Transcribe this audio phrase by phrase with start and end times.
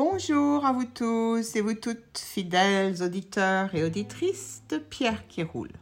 [0.00, 5.72] Bonjour à vous tous et vous toutes, fidèles auditeurs et auditrices de Pierre qui roule.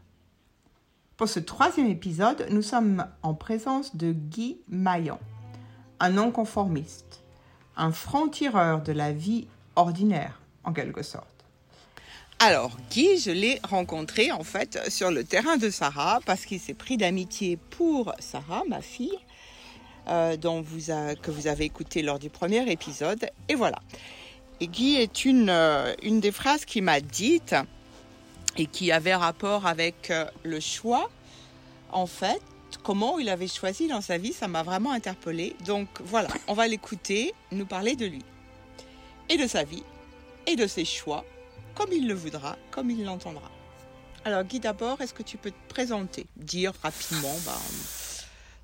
[1.19, 5.21] Pour ce troisième épisode, nous sommes en présence de Guy Maillan,
[6.00, 7.24] un non-conformiste,
[7.76, 11.44] un franc-tireur de la vie ordinaire, en quelque sorte.
[12.38, 16.73] Alors, Guy, je l'ai rencontré en fait sur le terrain de Sarah parce qu'il s'est
[16.73, 19.19] pris d'amitié pour Sarah, ma fille,
[20.09, 23.29] euh, dont que vous avez écouté lors du premier épisode.
[23.48, 23.80] Et voilà.
[24.61, 27.55] Et Guy est une, euh, une des phrases qui m'a dite
[28.56, 31.11] et qui avait rapport avec euh, le choix.
[31.92, 32.41] En fait,
[32.83, 35.55] comment il avait choisi dans sa vie, ça m'a vraiment interpellée.
[35.66, 38.25] Donc voilà, on va l'écouter, nous parler de lui
[39.28, 39.83] et de sa vie
[40.47, 41.25] et de ses choix
[41.75, 43.50] comme il le voudra, comme il l'entendra.
[44.25, 46.27] Alors Guy, d'abord, est-ce que tu peux te présenter?
[46.36, 47.61] Dire rapidement bah,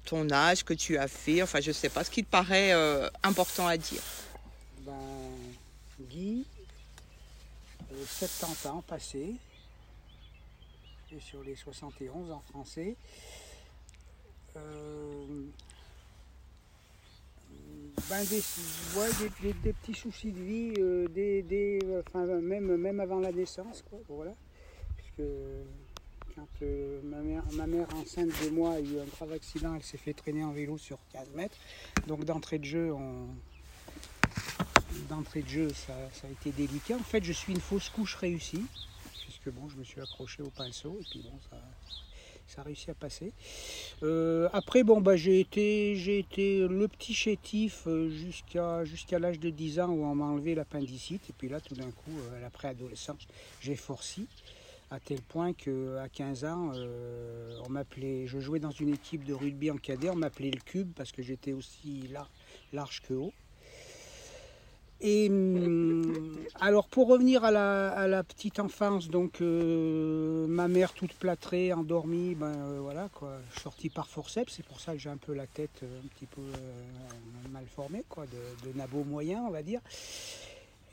[0.04, 2.72] ton âge, que tu as fait, enfin je ne sais pas, ce qui te paraît
[2.72, 4.02] euh, important à dire.
[4.80, 4.92] Ben,
[6.00, 6.44] Guy,
[8.06, 9.34] 70 euh, ans passés,
[11.14, 12.96] et sur les 71 en français.
[14.56, 15.44] Euh,
[18.08, 18.42] ben des,
[19.62, 20.72] des, petits soucis de vie,
[21.10, 24.34] des, enfin, même, même avant la naissance, quoi, voilà.
[24.96, 25.28] Puisque
[26.34, 30.12] quand euh, ma, mère, enceinte de moi a eu un grave accident, elle s'est fait
[30.12, 31.56] traîner en vélo sur 15 mètres.
[32.06, 32.94] Donc d'entrée de jeu,
[35.74, 35.94] ça,
[36.24, 36.96] a été délicat.
[36.96, 38.64] En fait, je suis une fausse couche réussie,
[39.22, 42.94] puisque bon, je me suis accroché au pinceau et puis bon, ça, a réussi à
[42.94, 43.32] passer.
[44.02, 45.94] Euh, après, bon, bah, j'ai été,
[46.68, 51.28] le petit chétif euh, jusqu'à, l'âge de 10 ans où on m'a enlevé l'appendicite.
[51.30, 52.12] Et puis là, tout d'un coup,
[52.46, 53.26] après adolescence,
[53.60, 54.26] j'ai forci
[54.92, 56.72] à tel point qu'à 15 ans,
[57.66, 60.92] on m'appelait, je jouais dans une équipe de rugby en cadet, on m'appelait le cube
[60.94, 62.10] parce que j'étais aussi
[62.72, 63.32] large que haut.
[65.04, 71.72] Et hum, alors pour revenir à la, petite enfance, donc euh, ma mère toute plâtrée,
[71.72, 75.34] endormie, ben euh, voilà quoi, sortie par forceps, c'est pour ça que j'ai un peu
[75.34, 76.42] la tête euh, un petit peu
[77.50, 79.80] mal formée, quoi, de, nabo moyen on va dire.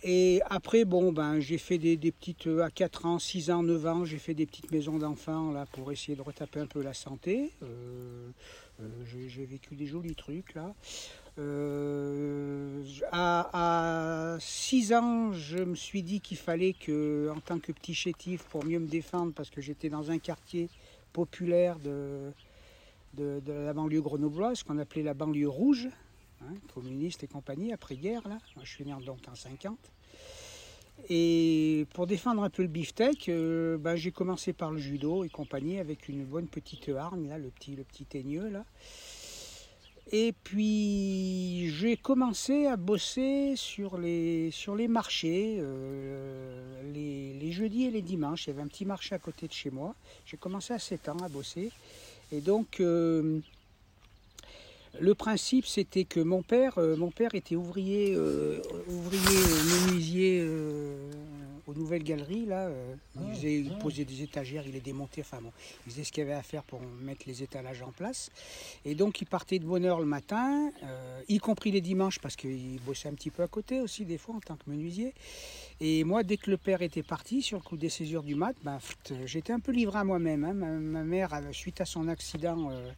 [0.04, 4.06] Et après, bon, ben, j'ai fait des, petites, à 4 ans, 6 ans, 9 ans,
[4.06, 7.52] j'ai fait des petites maisons d'enfants là pour essayer de retaper un peu la santé.
[9.06, 10.74] j'ai vécu des jolis trucs là.
[11.40, 17.94] Euh, à, 6 ans, je me suis dit qu'il fallait que, en tant que petit
[17.94, 20.70] chétif, pour mieux me défendre, parce que j'étais dans un quartier
[21.14, 22.32] populaire de,
[23.16, 25.88] de, la banlieue grenobloise, qu'on appelait la banlieue rouge,
[26.42, 28.38] hein, communiste et compagnie, après-guerre, là.
[28.62, 29.78] Je suis né donc en 50.
[31.10, 35.30] Et pour défendre un peu le beefsteak, euh, ben, j'ai commencé par le judo et
[35.30, 38.66] compagnie avec une bonne petite arme, là, le petit, le petit teigneux, là.
[40.12, 47.92] Et puis j'ai commencé à bosser sur les, sur les marchés, euh, les, jeudis et
[47.92, 48.48] les dimanches.
[48.48, 49.94] Il y avait un petit marché à côté de chez moi.
[50.26, 51.72] J'ai commencé à 7 ans à bosser.
[52.32, 53.40] Et donc euh,
[55.00, 58.18] le principe c'était que mon père, euh, mon père était ouvrier,
[58.88, 59.40] ouvrier
[59.88, 60.46] menuisier
[61.70, 65.52] aux nouvelles galeries, là, euh, ah, il, posait des étagères, il les démontait, enfin bon,
[65.86, 68.32] il faisait ce qu'il y avait à faire pour mettre les étalages en place.
[68.86, 72.36] Et donc il partait de bonne heure le matin, euh, y compris les dimanches, parce
[72.36, 75.14] qu'il bossait un petit peu à côté aussi, des fois, en tant que menuisier.
[75.80, 78.56] Et moi, dès que le père était parti, sur le coup des césures du mat,
[78.64, 78.80] ben,
[79.26, 80.44] j'étais un peu livré à moi-même.
[80.44, 80.54] Hein.
[80.54, 82.92] Ma, mère, suite à son accident, euh,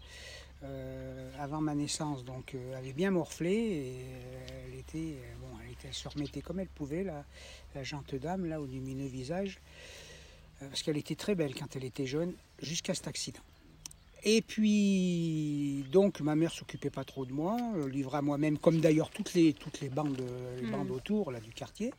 [1.40, 4.06] avant ma naissance, donc avait bien morflé et
[4.66, 7.26] elle était, bon, elle, était, se remettait comme elle pouvait là,
[7.76, 9.60] la jante dame, là, au lumineux visage,
[10.62, 13.40] euh, parce qu'elle était très belle quand elle était jeune, jusqu'à cet accident.
[14.24, 18.80] Et puis, donc, ma mère s'occupait pas trop de moi, euh, livrait à moi-même, comme
[18.80, 20.22] d'ailleurs toutes les, toutes les bandes,
[20.60, 20.72] les hmm.
[20.72, 21.92] bandes autour là, du quartier.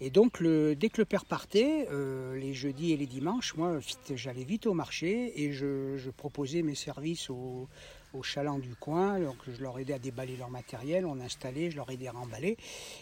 [0.00, 3.78] Et donc, dès que le père partait, euh, les jeudis et les dimanches, moi,
[4.14, 7.68] j'allais vite au marché et je, proposais mes services aux,
[8.12, 9.20] aux chalands du coin.
[9.20, 12.56] Donc, je leur aidais à déballer leur matériel, on installait, je leur aidais à remballer.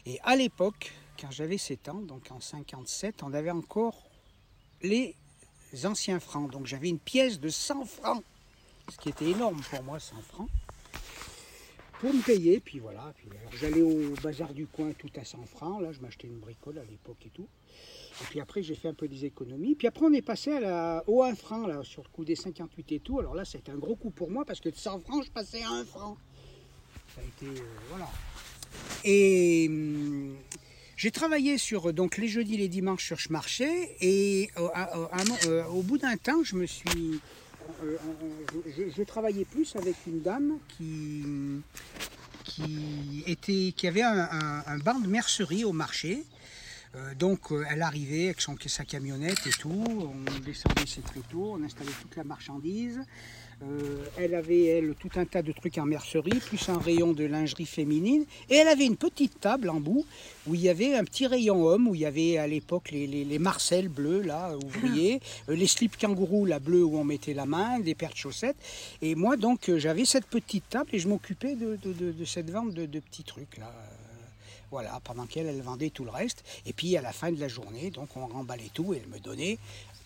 [0.06, 4.06] Et à l'époque, quand j'avais 7 ans, donc en 57, on avait encore
[4.82, 5.14] les
[5.84, 6.50] anciens francs.
[6.50, 8.24] Donc j'avais une pièce de 100 francs,
[8.90, 10.48] ce qui était énorme pour moi, 100 francs,
[12.02, 12.58] pour me payer.
[12.58, 13.28] Puis voilà, puis
[13.60, 15.80] j'allais au bazar du coin tout à 100 francs.
[15.80, 17.46] Là, je m'achetais une bricole à l'époque et tout.
[18.20, 19.76] Et puis après, j'ai fait un peu des économies.
[19.76, 22.34] Puis après, on est passé à la, au 1 franc, là, sur le coup des
[22.34, 23.20] 58 et tout.
[23.20, 25.62] Alors là, c'était un gros coup pour moi parce que de 100 francs, je passais
[25.62, 26.18] à 1 franc.
[27.14, 27.60] Ça a été.
[27.60, 28.08] Euh, voilà.
[29.04, 29.66] Et.
[29.68, 30.36] Hum,
[30.96, 34.68] j'ai travaillé sur donc les jeudis, les dimanches sur ce marché et euh,
[35.46, 37.20] euh, au bout d'un temps, je me suis,
[37.84, 37.96] euh,
[38.96, 41.62] je, travaillais plus avec une dame qui
[43.86, 46.24] avait un, un, banc de mercerie au marché.
[46.94, 51.62] Euh, donc euh, elle arrivait avec sa camionnette et tout, on descendait ses tréteaux, on
[51.64, 53.00] installait toute la marchandise.
[53.62, 57.24] Euh, elle avait, elle, tout un tas de trucs en mercerie, plus un rayon de
[57.24, 58.24] lingerie féminine.
[58.50, 60.04] Et elle avait une petite table en bout
[60.46, 63.06] où il y avait un petit rayon homme, où il y avait à l'époque les,
[63.06, 67.46] les, Marcel bleus, là, ouvriers, euh, les slips kangourous, la bleue où on mettait la
[67.46, 68.56] main, des paires de chaussettes.
[69.00, 72.74] Et moi, donc, euh, j'avais cette petite table et je m'occupais de, de, cette vente
[72.74, 73.72] de, petits trucs, là.
[74.70, 76.42] Voilà, pendant qu'elle, elle vendait tout le reste.
[76.64, 79.18] Et puis à la fin de la journée, donc on remballait tout et elle me
[79.18, 79.58] donnait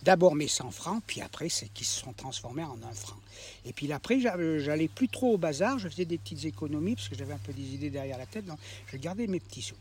[0.02, 3.16] d'abord mes 100 francs, puis après, c'est qui se sont transformés en un franc.
[3.64, 7.16] Et puis après, j'allais plus trop au bazar, je faisais des petites économies, parce que
[7.16, 9.75] j'avais un peu des idées derrière la tête, donc je gardais mes petits sous.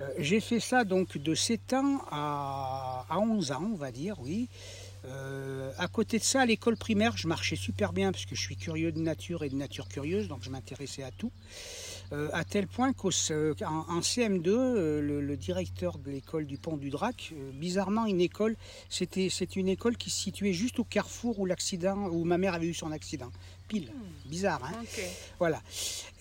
[0.00, 4.48] Euh, j'ai fait ça donc de 7 ans à, 11 ans, on va dire, oui.
[5.06, 8.40] Euh, à côté de ça, à l'école primaire, je marchais super bien parce que je
[8.40, 11.32] suis curieux de nature et de nature curieuse, donc je m'intéressais à tout.
[12.12, 17.32] Euh, à tel point qu'en CM2, euh, le, directeur de l'école du Pont du Drac,
[17.32, 18.56] euh, bizarrement une école,
[18.88, 22.54] c'était c'est une école qui se situait juste au carrefour où l'accident, où ma mère
[22.54, 23.30] avait eu son accident.
[23.68, 24.28] Pile, hmm.
[24.28, 24.82] bizarre, hein
[25.38, 25.62] Voilà.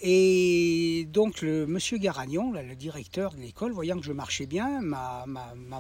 [0.02, 5.26] Et donc le monsieur Garagnon, le directeur de l'école, voyant que je marchais bien, m'a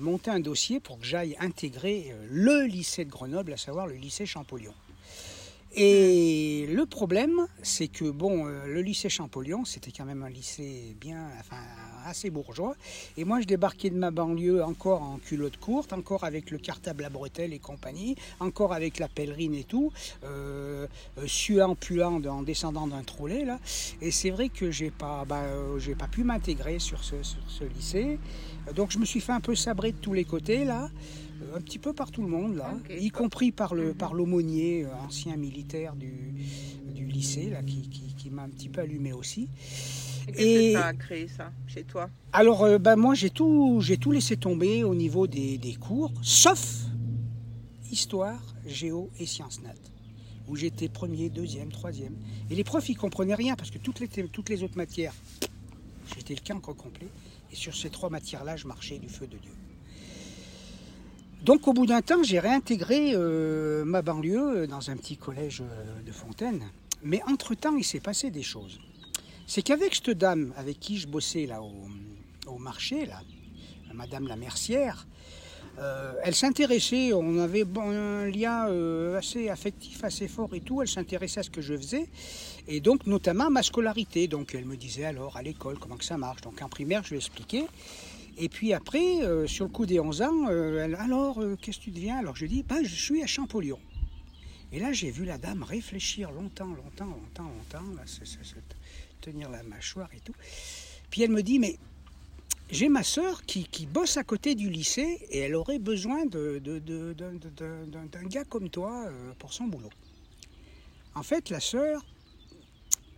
[0.01, 4.25] monté un dossier pour que j'aille intégrer le lycée de Grenoble, à savoir le lycée
[4.25, 4.73] Champollion.
[5.75, 10.95] Et le problème, c'est que bon, euh, le lycée Champollion, c'était quand même un lycée
[10.99, 11.57] bien, enfin,
[12.05, 12.75] assez bourgeois.
[13.17, 17.05] Et moi, je débarquais de ma banlieue encore en culotte courte, encore avec le cartable
[17.05, 19.91] à bretelles et compagnie, encore avec la pèlerine et tout,
[20.23, 20.87] euh,
[21.19, 23.59] euh suant, puant en descendant d'un trolley là.
[24.01, 25.43] Et c'est vrai que j'ai pas, bah,
[25.77, 28.17] j'ai pas pu m'intégrer sur ce, sur ce lycée.
[28.75, 30.89] Donc je me suis fait un peu sabrer de tous les côtés là.
[31.41, 34.85] Euh, un petit peu par tout le monde, là, y compris par le par l'aumônier,
[34.85, 36.33] euh, ancien militaire du,
[36.93, 39.49] du lycée, là, qui, qui, m'a un petit peu allumé aussi.
[40.37, 42.09] Et que tu créé ça chez toi?
[42.33, 46.11] Alors, euh, ben, moi, j'ai tout, j'ai tout laissé tomber au niveau des, des, cours,
[46.21, 46.85] sauf
[47.91, 49.73] histoire, géo et sciences nat,
[50.47, 52.15] où j'étais premier, deuxième, troisième.
[52.51, 55.15] Et les profs, ils comprenaient rien parce que toutes les, toutes les autres matières,
[56.15, 57.07] j'étais le cancre complet.
[57.51, 59.51] Et sur ces trois matières-là, je marchais du feu de Dieu.
[61.43, 65.61] Donc au bout d'un temps, j'ai réintégré euh, ma banlieue euh, dans un petit collège
[65.61, 66.63] euh, de Fontaine.
[67.01, 68.79] Mais entre-temps, il s'est passé des choses.
[69.47, 73.21] C'est qu'avec cette dame avec qui je bossais là au, marché, là,
[73.93, 75.07] Madame la Mercière,
[76.23, 78.67] elle s'intéressait, on avait un lien
[79.15, 82.09] assez affectif, assez fort et tout, elle s'intéressait à ce que je faisais,
[82.67, 84.27] et donc notamment à ma scolarité.
[84.27, 86.41] Donc elle me disait alors à l'école comment que ça marche.
[86.41, 87.65] Donc en primaire, je lui expliquais.
[88.41, 91.83] Et puis après, euh, sur le coup des 11 ans, euh, alors, euh, qu'est-ce que
[91.83, 92.17] tu deviens?
[92.17, 93.79] Alors je dis, ben, je suis à Champollion.
[94.71, 98.03] Et là, j'ai vu la dame réfléchir longtemps, longtemps, longtemps, longtemps, là,
[99.19, 100.33] tenir la mâchoire et tout.
[101.09, 101.77] Puis elle me dit, mais
[102.69, 106.53] j'ai ma sœur qui, bosse à côté du lycée et elle aurait besoin d'un
[108.23, 109.09] gars comme toi
[109.39, 109.89] pour son boulot.
[111.15, 112.05] En fait, la sœur,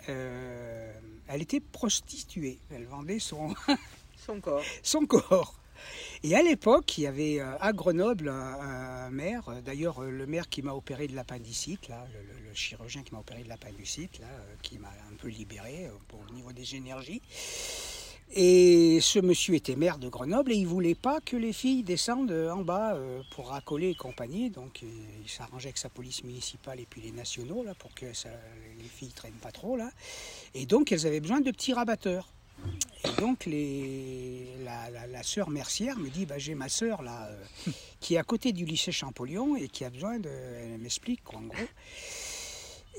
[0.08, 2.60] elle était prostituée.
[2.72, 3.54] Elle vendait son,
[4.26, 4.64] Son corps.
[4.84, 5.56] Son corps.
[6.24, 10.28] Et à l'époque, il y avait euh, à Grenoble un, maire, euh, d'ailleurs euh, le
[10.28, 14.28] maire qui m'a opéré de l'appendicite, là, le, chirurgien qui m'a opéré de l'appendicite, là,
[14.62, 17.22] qui m'a un peu libéré pour le niveau des énergies.
[18.34, 22.32] Et ce monsieur était maire de Grenoble et il voulait pas que les filles descendent
[22.32, 22.98] en bas
[23.32, 24.50] pour racoler et compagnie.
[24.50, 28.88] Donc il s'arrangeait avec sa police municipale et puis les nationaux là pour que les
[28.88, 29.90] filles traînent pas trop là.
[30.54, 32.30] Et donc elles avaient besoin de petits rabatteurs.
[33.04, 38.16] Et donc les, la, sœur Mercière me dit bah, j'ai ma sœur là euh, qui
[38.16, 40.30] est à côté du lycée Champollion et qui a besoin de.
[40.30, 41.68] Elle m'explique en gros.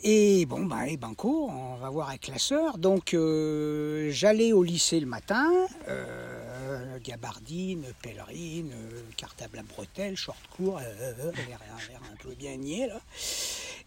[0.05, 2.77] Et bon, bah, et banco, on va voir avec la sœur.
[2.77, 5.49] Donc, euh, j'allais au lycée le matin,
[5.87, 6.42] euh,
[7.03, 8.73] gabardine, pèlerine,
[9.17, 13.01] cartable à bretelles, short court, un peu bien niais, là.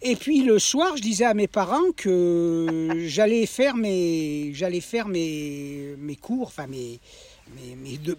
[0.01, 5.96] Et puis le soir, je disais à mes parents que j'allais faire mes, faire mes,
[5.98, 7.00] mes cours, enfin mes,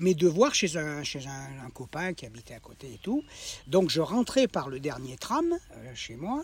[0.01, 3.23] mes, devoirs chez, un, chez un, copain qui habitait à côté et tout.
[3.67, 6.43] Donc je rentrais par le dernier tram euh, chez moi.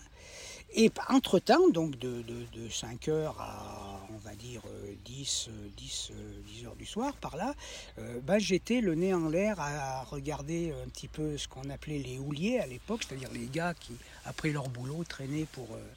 [0.75, 4.63] Et entre-temps, donc de, de, 5 heures à, on va dire,
[5.05, 6.13] 10, 10,
[6.47, 7.55] 10 heures du soir, par là,
[7.99, 11.99] euh, bah, j'étais le nez en l'air à regarder un petit peu ce qu'on appelait
[11.99, 13.93] les houliers à l'époque, c'est-à-dire les gars qui,
[14.25, 15.69] après leur boulot, traînaient pour...
[15.73, 15.95] Euh,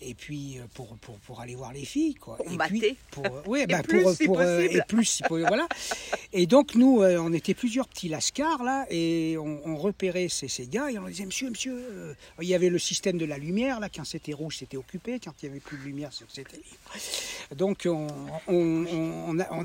[0.00, 2.14] et puis euh, pour, pour, pour aller voir les filles.
[2.14, 2.36] Quoi.
[2.36, 2.78] Pour et mater.
[2.78, 4.76] puis, pour, euh, ouais, Et bah, plus, pour, si pour, euh, possible.
[4.78, 5.66] et plus, si voilà.
[6.32, 10.66] Et donc, nous, on était plusieurs petits lascars, là, et on, on repérait ces, ces
[10.66, 13.80] gars, et on disait, monsieur, monsieur, euh, il y avait le système de la lumière,
[13.80, 16.66] là, quand c'était rouge, c'était occupé, quand il n'y avait plus de lumière, c'était libre.
[17.56, 18.06] Donc, on,
[18.48, 18.54] on,
[18.86, 19.64] on, on a, on,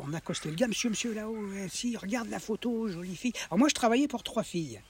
[0.00, 0.08] on
[0.48, 1.36] le gars, monsieur, monsieur, là-haut,
[1.70, 3.32] si, regarde la photo, jolie fille.
[3.50, 4.80] Alors, moi, je travaillais pour trois filles.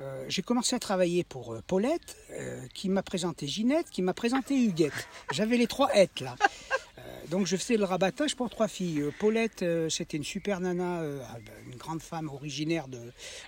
[0.00, 4.14] Euh, j'ai commencé à travailler pour euh, Paulette, euh, qui m'a présenté Ginette, qui m'a
[4.14, 5.08] présenté Huguette.
[5.32, 6.36] J'avais les trois hêtes là.
[7.30, 9.00] Donc je faisais le rabattage pour trois filles.
[9.00, 13.00] Euh, Paulette, euh, c'était une super nana, euh, ah ben, une grande femme originaire de,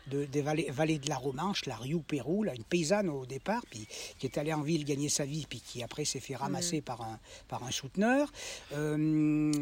[0.06, 3.62] de- des vallées, vallées de la Romanche, la Rioux Pérou, là, une paysanne au départ,
[3.71, 3.87] puis
[4.18, 7.02] qui est allée en ville gagner sa vie, puis qui après s'est fait ramasser par
[7.02, 7.18] un
[7.49, 8.33] par un souteneur.
[8.73, 9.52] Euh,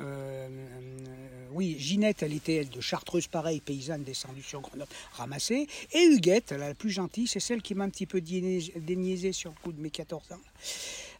[0.00, 0.48] euh,
[1.52, 5.66] oui, Ginette, elle était elle, de Chartreuse, pareil, paysanne descendue sur Grenoble, ramassée.
[5.92, 9.56] Et Huguette, la plus gentille, c'est celle qui m'a un petit peu déniaisé sur le
[9.62, 10.40] coup de mes 14 ans.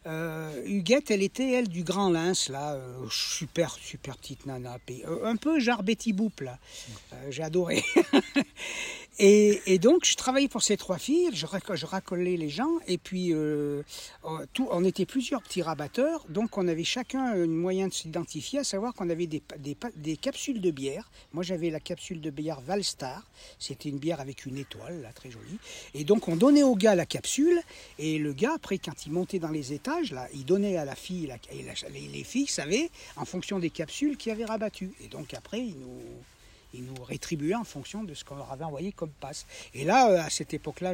[0.07, 5.25] Euh, Huguette, elle était, elle, du Grand Lens, là, euh, super, super petite nana, euh,
[5.25, 6.57] un peu genre Betty Boop, là.
[7.13, 7.83] Euh, J'ai adoré.
[9.19, 13.33] et, donc, je travaillais pour ces trois filles, je, rac- racolais les gens, et puis,
[13.33, 13.83] euh,
[14.25, 18.59] euh, tout, on était plusieurs petits rabatteurs, donc on avait chacun un moyen de s'identifier,
[18.59, 21.11] à savoir qu'on avait des, capsules de bière.
[21.33, 25.29] Moi, j'avais la capsule de bière Valstar, c'était une bière avec une étoile, là, très
[25.29, 25.59] jolie.
[25.93, 27.61] Et donc, on donnait au gars la capsule,
[27.99, 30.95] et le gars, après, quand il montait dans les étages, là, il donnait à la
[30.95, 34.93] fille, et les, les filles savaient, en fonction des capsules, qui avaient rabattu.
[35.03, 35.99] Et donc, après, ils nous,
[36.73, 39.45] ils nous rétribuaient en fonction de ce qu'on leur avait envoyé comme passe.
[39.73, 40.93] Et là, euh, à cette époque-là,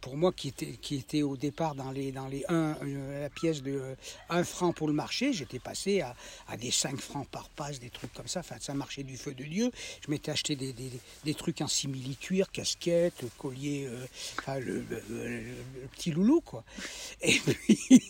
[0.00, 2.76] pour moi qui était, qui était au départ dans les, dans les 1,
[3.20, 3.96] la pièce de
[4.30, 6.14] 1 franc pour le marché, j'étais passé à,
[6.48, 8.40] à des 5 francs par passe, des trucs comme ça.
[8.40, 9.70] Enfin, ça marchait du feu de Dieu.
[10.04, 10.90] Je m'étais acheté des, des,
[11.24, 14.04] des trucs en simili-cuir, casquette, collier, euh,
[14.38, 16.64] enfin, le- le petit loulou, quoi.
[17.22, 18.02] Et puis,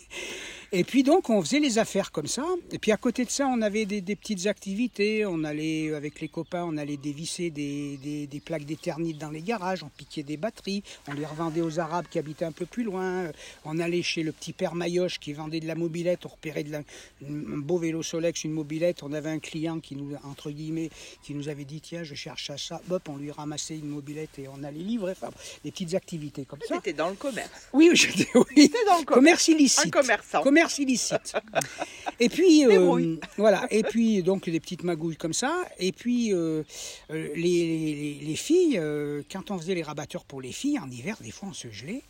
[0.71, 2.45] et puis donc, on faisait les affaires comme ça.
[2.71, 5.25] Et puis à côté de ça, on avait des, des petites activités.
[5.25, 9.41] On allait, avec les copains, on allait dévisser des, des, des plaques d'éternite dans les
[9.41, 9.83] garages.
[9.83, 10.83] On piquait des batteries.
[11.07, 13.31] On les revendait aux Arabes qui habitaient un peu plus loin.
[13.65, 16.27] On allait chez le petit père Mayoche qui vendait de la mobilette.
[16.27, 19.01] On repérait de la, un beau vélo Solex, une mobilette.
[19.01, 20.91] On avait un client qui nous, entre guillemets,
[21.23, 22.79] qui nous avait dit tiens, je cherche à ça.
[22.91, 25.13] Hop, on lui ramassait une mobilette et on allait livrer.
[25.13, 25.31] Enfin,
[25.63, 26.75] des petites activités comme ça.
[26.75, 27.49] C'était dans le commerce.
[27.73, 28.45] Oui, j'étais oui.
[28.55, 29.15] C'était dans le commerce.
[29.15, 29.87] commerce illicite.
[29.87, 30.43] Un commerçant.
[30.43, 31.33] Commerce illicite.
[32.19, 33.65] Et puis, euh, voilà.
[33.71, 35.63] Et puis, donc, des petites magouilles comme ça.
[35.77, 36.63] Et puis, euh,
[37.11, 40.89] euh, les, les- les filles, euh, quand on faisait les rabatteurs pour les filles, en
[40.91, 42.01] hiver, des fois, on se gelait.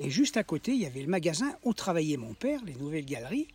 [0.00, 3.06] Et juste à côté, il y avait le magasin où travaillait mon père, les Nouvelles
[3.06, 3.48] Galeries.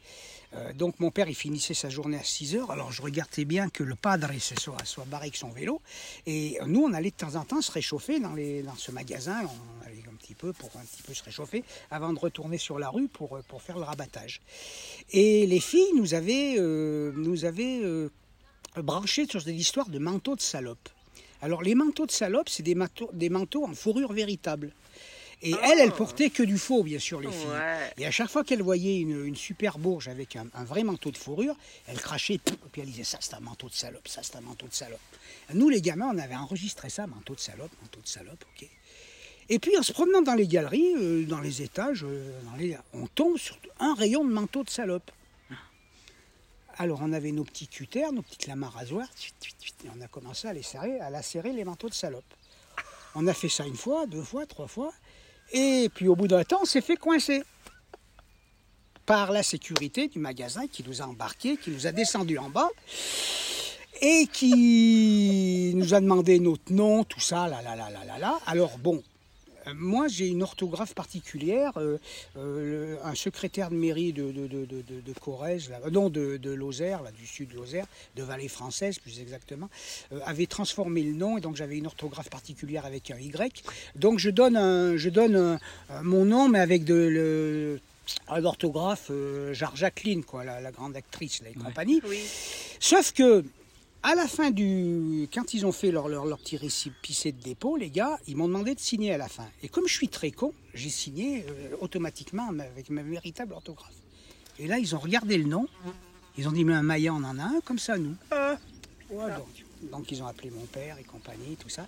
[0.76, 2.72] Donc mon père, il finissait sa journée à 6 heures.
[2.72, 5.80] Alors je regardais bien que le padre se soit, soit barré avec son vélo.
[6.26, 9.42] Et nous, on allait de temps en temps se réchauffer dans, les, dans ce magasin.
[9.44, 12.78] On allait un petit peu pour un petit peu se réchauffer avant de retourner sur
[12.78, 14.42] la rue pour, euh, pour faire le rabattage.
[15.12, 18.10] Et les filles nous avaient, euh, nous avaient euh,
[18.78, 20.90] branchés sur des histoires de manteaux de salope.
[21.42, 24.72] Alors les manteaux de salope, c'est des manteaux, des manteaux en fourrure véritable.
[25.42, 27.48] Et elle, elle portait que du faux, bien sûr, les filles.
[27.48, 27.94] Ouais.
[27.98, 31.12] Et à chaque fois qu'elle voyait une, une super bourge avec un, un vrai manteau
[31.12, 31.56] de fourrure,
[31.88, 32.40] elle crachait, et
[32.74, 35.00] puis elle disait ça c'est un manteau de salope, ça c'est un manteau de salope.
[35.54, 38.68] Nous les gamins, on avait enregistré ça, manteau de salope, manteau de salope, ok.
[39.50, 43.38] Et puis en se promenant dans les galeries, euh, dans les étages, euh, on tombe
[43.38, 45.12] sur un rayon de manteau de salope.
[46.78, 49.08] Alors on avait nos petits cutters, nos petites lames à rasoir,
[49.84, 52.24] et on a commencé à les serrer, à lacérer les manteaux de salope.
[53.16, 54.94] On a fait ça une fois, deux fois, trois fois,
[55.52, 57.44] et puis au bout d'un temps, on s'est fait coincer
[59.06, 62.70] par la sécurité du magasin qui nous a embarqués, qui nous a descendus en bas
[64.02, 68.40] et qui nous a demandé notre nom, tout ça, là, là, là, là, là, là.
[68.46, 69.04] Alors bon,
[69.76, 71.74] moi j'ai une orthographe particulière.
[71.78, 71.98] euh,
[72.38, 76.10] euh, le- un secrétaire de mairie de, de, de, de, de- de Corrèze, là, non
[76.10, 77.86] de, de Lozère, là, du sud de Lozère,
[78.16, 79.70] de Vallée Française plus exactement,
[80.12, 83.64] euh, avait transformé le nom et donc j'avais une orthographe particulière avec un Y.
[83.96, 87.80] Donc je donne, un, je donne un- un- mon nom mais avec de le,
[88.28, 92.02] un orthographe euh, genre Jacqueline, quoi, la, la grande actrice là, et compagnie.
[92.08, 92.20] Oui.
[92.80, 93.44] Sauf que,
[94.04, 95.28] à la fin du.
[95.34, 98.48] Quand ils ont fait leur, leur, leur petit récipicé de dépôt, les gars, ils m'ont
[98.48, 99.48] demandé de signer à la fin.
[99.64, 103.94] Et comme je suis très con, j'ai signé euh, automatiquement avec ma véritable orthographe.
[104.60, 105.68] Et là, ils ont regardé le nom.
[106.38, 108.16] Ils ont dit, mais un Maya, on en a un, comme ça, nous.
[108.32, 108.58] Ah.
[109.10, 111.88] Ouais, donc, donc, ils ont appelé mon père et compagnie, tout ça.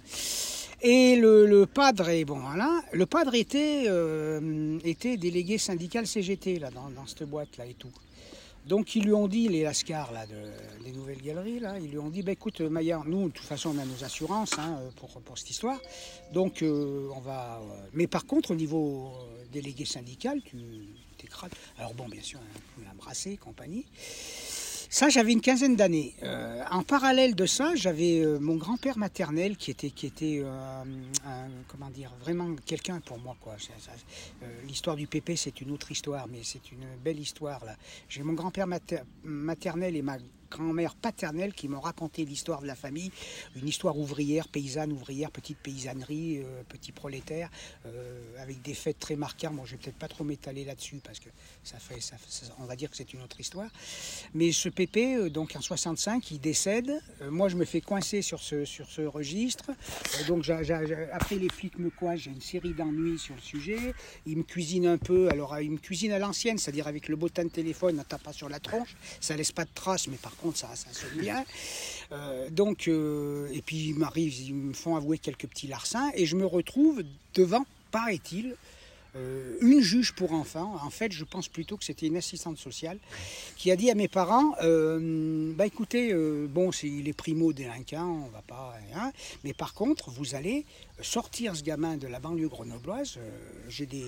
[0.82, 6.72] Et le, le padre, bon voilà, le padre était, euh, était délégué syndical CGT là,
[6.72, 7.92] dans, dans cette boîte là et tout.
[8.66, 10.26] Donc ils lui ont dit, les Lascars là,
[10.84, 13.76] des nouvelles galeries, là, ils lui ont dit, bah, écoute Maya, nous de toute façon
[13.76, 15.80] on a nos assurances hein, pour, pour cette histoire,
[16.32, 17.60] donc euh, on va...
[17.62, 20.58] euh, mais par contre au niveau euh, délégué syndical, tu
[21.28, 21.52] crade.
[21.78, 22.40] Alors bon, bien sûr,
[22.78, 23.86] on m'a embrassé, compagnie.
[24.94, 26.14] Ça, j'avais une quinzaine d'années.
[26.22, 30.84] Euh, en parallèle de ça, j'avais euh, mon grand-père maternel qui était, qui était euh,
[31.26, 33.38] un, comment dire, vraiment quelqu'un pour moi.
[34.68, 37.64] L'histoire du pépé, c'est une autre histoire, mais c'est une belle histoire.
[37.64, 37.78] là.
[38.10, 40.18] J'ai mon grand-père mater- maternel et ma
[40.52, 43.12] grand-mère paternelle qui m'ont raconté l'histoire de la famille,
[43.56, 47.50] une histoire ouvrière, paysanne, ouvrière, petite paysannerie, euh, petit prolétaire,
[47.88, 49.56] euh, avec des fêtes très marquantes.
[49.56, 51.30] Bon, je vais peut-être pas trop m'étaler là-dessus parce que
[51.64, 52.18] ça fait, ça,
[52.60, 53.72] on va dire que c'est une autre histoire.
[54.36, 56.92] Mais ce Pépé, euh, donc en 65, il décède.
[57.30, 59.72] Moi, je me fais coincer sur ce, sur ce registre.
[60.28, 62.24] Donc, après, les flics me coincent.
[62.24, 63.94] J'ai une série d'ennuis sur le sujet.
[64.26, 65.30] Il me cuisine un peu.
[65.30, 68.24] Alors, euh, il me cuisine à l'ancienne, c'est-à-dire avec le bottin de téléphone, on tape
[68.24, 68.96] pas sur la tronche.
[69.20, 71.46] Ça laisse pas de traces, mais par contre, ça, ça sonne bien.
[72.12, 76.12] Euh, donc, euh, et puis, il m'arrive, ils me font avouer quelques petits larcins.
[76.16, 78.56] Et je me retrouve devant, paraît-il,
[79.16, 80.78] euh, une juge pour enfants.
[80.84, 82.98] En fait, je pense plutôt que c'était une assistante sociale
[83.58, 87.52] qui a dit à mes parents euh, Bah écoutez, euh, bon, c'est, il est primo
[87.52, 88.76] délinquant, on va pas.
[88.96, 89.12] hein,
[89.44, 90.66] mais par contre, vous allez
[91.02, 93.18] sortir ce gamin de la banlieue grenobloise.
[93.68, 94.06] j'ai des,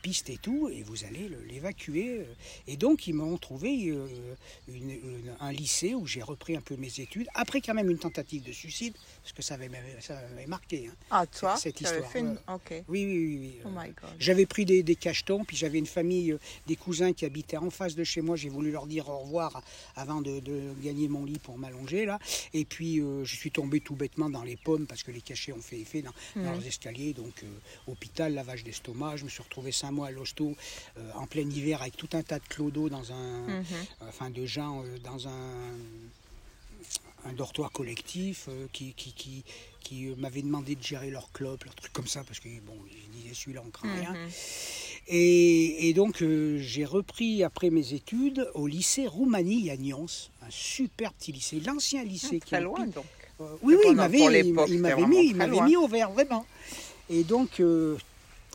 [0.00, 2.22] pistes et tout, et vous allez le- l'évacuer.
[2.66, 3.94] Et donc, ils m'ont trouvé
[5.40, 8.52] un lycée où j'ai repris un peu mes études, après quand même une tentative de
[8.52, 8.94] suicide,
[9.34, 10.88] parce que ça m'avait marqué.
[10.90, 10.94] hein.
[11.10, 12.38] Ah, toi Cette histoire, fait une-.
[12.88, 13.38] Oui, oui, oui.
[13.40, 14.10] oui, Oh euh, my God.
[14.18, 17.70] j'avais pris des, des cachetons, puis j'avais une famille, euh, des cousins qui habitaient en
[17.70, 18.36] face de chez moi.
[18.36, 19.62] J'ai voulu leur dire au revoir
[19.96, 22.18] avant de, de gagner mon lit pour m'allonger là.
[22.54, 25.52] Et puis euh, je suis tombé tout bêtement dans les pommes parce que les cachets
[25.52, 27.12] ont fait effet dans, dans leurs escaliers.
[27.12, 27.46] Donc euh,
[27.90, 29.16] hôpital, lavage d'estomac.
[29.16, 30.54] Je me suis retrouvé cinq mois à l'hosto
[30.98, 33.64] euh, en plein hiver avec tout un tas de clodos dans un, Mhm.
[34.08, 35.32] enfin de gens dans un
[37.24, 39.44] un dortoir collectif euh, qui, qui, qui,
[39.80, 42.76] qui, euh, m'avait demandé de gérer leur clope, leurs trucs comme ça, parce que bon,
[42.90, 44.12] ils disaient celui-là on craint rien.
[44.12, 44.30] Mhm.
[45.08, 50.06] Et, et donc euh, j'ai repris après mes études au lycée Roumanie à Nyons,
[50.42, 53.04] un super petit lycée, l'ancien lycée qui Très loin, donc.
[53.40, 56.46] euh, oui, oui, il m'avait, mis, il m'avait mis au vert, vraiment.
[57.10, 57.62] Et donc,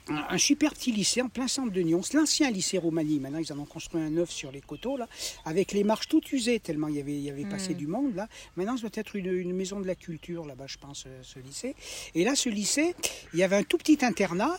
[0.09, 3.19] un, un super petit lycée en plein centre de Nyons, l'ancien lycée Roumanie.
[3.19, 5.07] Maintenant, ils en ont construit un neuf sur les coteaux, là,
[5.45, 7.77] avec les marches toutes usées, tellement il y avait, il y avait passé Mm.
[7.77, 8.27] du monde, là.
[8.57, 11.39] Maintenant, ça doit être une, une maison de la culture, là-bas, je pense, euh, ce
[11.39, 11.75] lycée.
[12.15, 12.95] Et là, ce lycée,
[13.33, 14.57] il y avait un tout petit internat,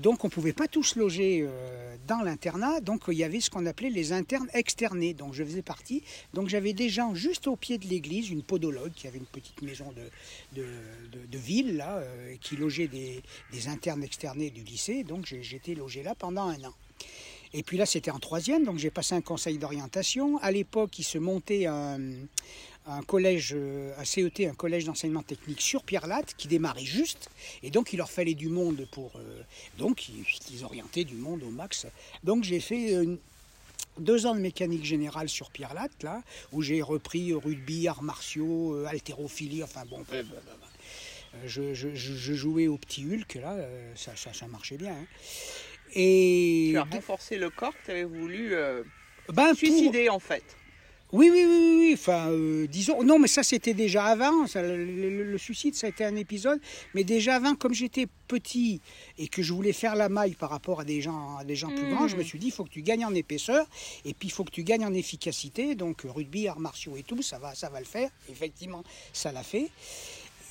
[0.00, 3.50] donc on ne pouvait pas tous loger euh, dans l'internat, donc il y avait ce
[3.50, 6.02] qu'on appelait les internes externés, donc je faisais partie.
[6.34, 9.60] Donc j'avais des gens juste au pied de l'église, une podologue qui avait une petite
[9.62, 10.66] maison de, de,
[11.12, 15.42] de- de ville, là, euh, qui logeait des, des internes externés du lycée, donc j'ai-
[15.42, 16.74] j'étais logé là pendant un an.
[17.52, 20.38] Et puis là, c'était en troisième, donc j'ai passé un conseil d'orientation.
[20.38, 22.00] À l'époque, il se montait un,
[23.06, 27.30] collège, euh, un CET, un collège d'enseignement technique sur Pierre Latte, qui démarrait juste.
[27.62, 29.12] Et donc, il leur fallait du monde pour.
[29.16, 29.42] euh,
[29.78, 31.86] donc, ils, orientaient du monde au max.
[32.24, 32.94] Donc, j'ai fait.
[32.94, 33.16] euh,
[33.98, 36.22] deux ans de mécanique générale sur Pierre Latte, là,
[36.52, 40.00] où j'ai repris rugby, arts martiaux, haltérophilie, enfin bon.
[40.00, 40.28] euh, Je,
[41.44, 44.92] je- je- je jouais au petit Hulk, là, euh, ça, ça, ça marchait bien.
[44.92, 45.06] hein.
[45.94, 46.70] Et.
[46.72, 48.82] Tu as renforcé le corps que tu avais voulu euh,
[49.32, 50.44] Ben, pour- suicider, en fait.
[51.12, 51.90] Oui, oui, oui, oui, oui.
[51.94, 53.04] Enfin, euh, disons.
[53.04, 54.48] Non, mais ça, c'était déjà avant.
[54.48, 56.60] Ça, le, le- le suicide, ça a été un épisode.
[56.94, 58.80] Mais déjà avant, comme j'étais petit
[59.16, 61.68] et que je voulais faire la maille par rapport à des gens, à des gens
[61.68, 63.64] plus grands, je me suis dit, il faut que tu gagnes en épaisseur
[64.04, 65.76] et puis il faut que tu gagnes en efficacité.
[65.76, 68.10] Donc, rugby, arts martiaux et tout, ça va, ça va le faire.
[68.28, 69.70] Effectivement, ça l'a fait.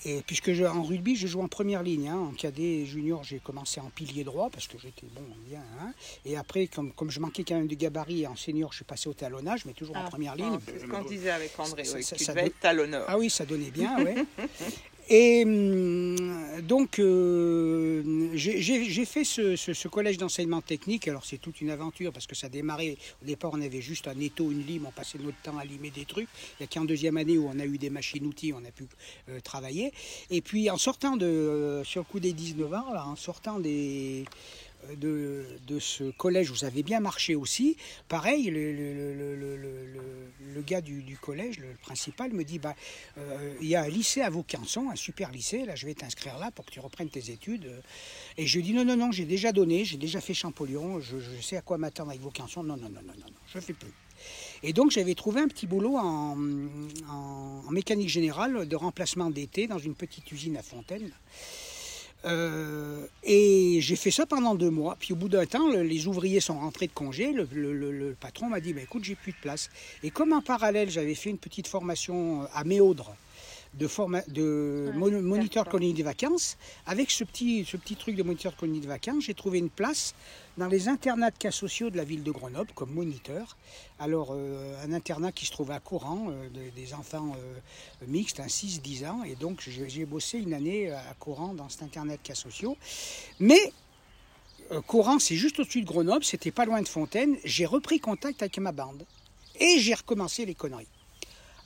[0.08, 2.10] Et puisque je, en rugby, je joue en première ligne.
[2.10, 2.18] hein.
[2.18, 5.64] En cadet et junior, j'ai commencé en pilier droit parce que j'étais bon, bien.
[5.82, 5.92] hein.
[6.26, 9.10] Et après, comme, comme je manquais quand même de gabarit, en senior, je suis passé
[9.10, 10.60] au talonnage, mais toujours en Ah, première ligne.
[10.68, 12.60] C'est ce qu'on disait avec André, Ça- oui, ça- que tu ça devais doit- être
[12.60, 13.06] talonneur.
[13.08, 14.16] Ah oui, ça donnait bien, ouais.
[15.08, 16.16] Et hum,
[16.62, 21.08] donc, euh, j'ai fait ce, collège d'enseignement technique.
[21.08, 22.98] Alors, c'est toute une aventure parce que ça démarrait.
[23.22, 24.86] Au départ, on avait juste un étau, une lime.
[24.88, 26.28] On passait notre temps à limer des trucs.
[26.60, 28.86] Il n'y a qu'en deuxième année où on a eu des machines-outils, on a pu
[29.30, 29.92] euh, travailler.
[30.32, 33.60] Et puis, en sortant de, euh, sur le coup des 19 ans, là, en sortant
[33.60, 34.26] des,
[34.98, 37.76] de, de ce collège ça avait bien marché aussi,
[38.08, 39.46] pareil, le, le- le-
[40.54, 42.76] le- gars du, du collège, le principal, me dit bah,
[43.18, 46.40] euh, il y a un lycée à Vaucanson, un super lycée, là je vais t'inscrire
[46.40, 47.70] là pour que tu reprennes tes études.
[48.38, 51.18] Et je lui dis non, non, non, j'ai déjà donné, j'ai déjà fait Champollion, je,
[51.42, 53.92] sais à quoi m'attendre avec Vaucanson, non, non, non, non, non, je ne fais plus.
[54.64, 56.38] Et donc j'avais trouvé un petit boulot en-
[57.10, 61.12] en mécanique générale de remplacement d'été dans une petite usine à Fontaine.
[62.26, 64.98] Euh, et j'ai fait ça pendant deux mois.
[65.00, 67.32] Puis au bout d'un temps, le- les ouvriers sont rentrés de congé.
[67.34, 69.70] Le, patron m'a dit bah, écoute, j'ai plus de place.
[70.04, 73.16] Et comme en parallèle, j'avais fait une petite formation à Méaudre
[73.78, 76.58] de, forma- de Ouais, mon- moniteur de colonie de vacances.
[76.86, 79.70] Avec ce petit, ce petit truc de moniteur de colonie de vacances, j'ai trouvé une
[79.70, 80.14] place
[80.58, 83.58] dans les internats de cas sociaux de la ville de Grenoble comme moniteur.
[84.00, 88.40] Alors, euh, un internat qui se trouve à Coran, euh, de- des enfants euh, mixtes,
[88.40, 89.24] un 6-10 ans.
[89.24, 92.78] Et donc, j'ai bossé une année à Coran dans cet internat de cas sociaux.
[93.40, 93.74] Mais
[94.88, 97.38] Coran, c'est juste au-dessus de Grenoble, c'était pas loin de Fontaine.
[97.44, 99.06] J'ai repris contact avec ma bande
[99.60, 100.88] et j'ai recommencé les conneries.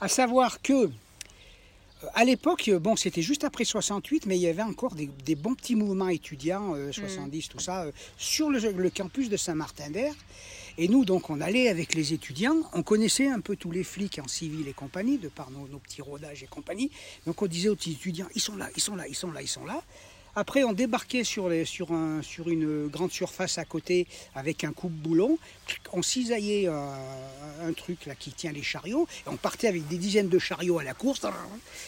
[0.01, 0.89] À savoir que,
[2.13, 5.35] à l'époque, euh, bon, c'était juste après 68, mais il y avait encore des, des
[5.35, 10.13] bons petits mouvements étudiants, euh, 70, tout ça, euh, sur le, le campus de Saint-Martin-d'Air.
[10.77, 14.19] Et nous, donc, on allait avec les étudiants, on connaissait un peu tous les flics
[14.23, 16.89] en civil et compagnie, de par nos, nos petits rodages et compagnie.
[17.25, 19.41] Donc, on disait aux petits étudiants, ils sont là, ils sont là, ils sont là,
[19.41, 19.83] ils sont là.
[20.35, 24.71] Après, on débarquait sur, les- sur, un- sur une grande surface à côté avec un
[24.71, 25.37] coupe-boulon.
[25.91, 26.93] On cisaillait un,
[27.63, 29.07] un truc là qui tient les chariots.
[29.25, 31.21] Et on partait avec des dizaines de chariots à la course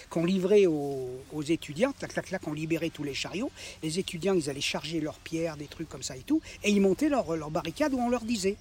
[0.09, 1.09] qu'on livrait aux,
[1.47, 1.93] étudiants.
[1.97, 3.51] Tac, tac, tac, on libérait tous les chariots.
[3.83, 6.41] Les étudiants, ils allaient charger leurs pierres, des trucs comme ça et tout.
[6.63, 8.57] Et ils montaient leur, leur barricade où on leur disait.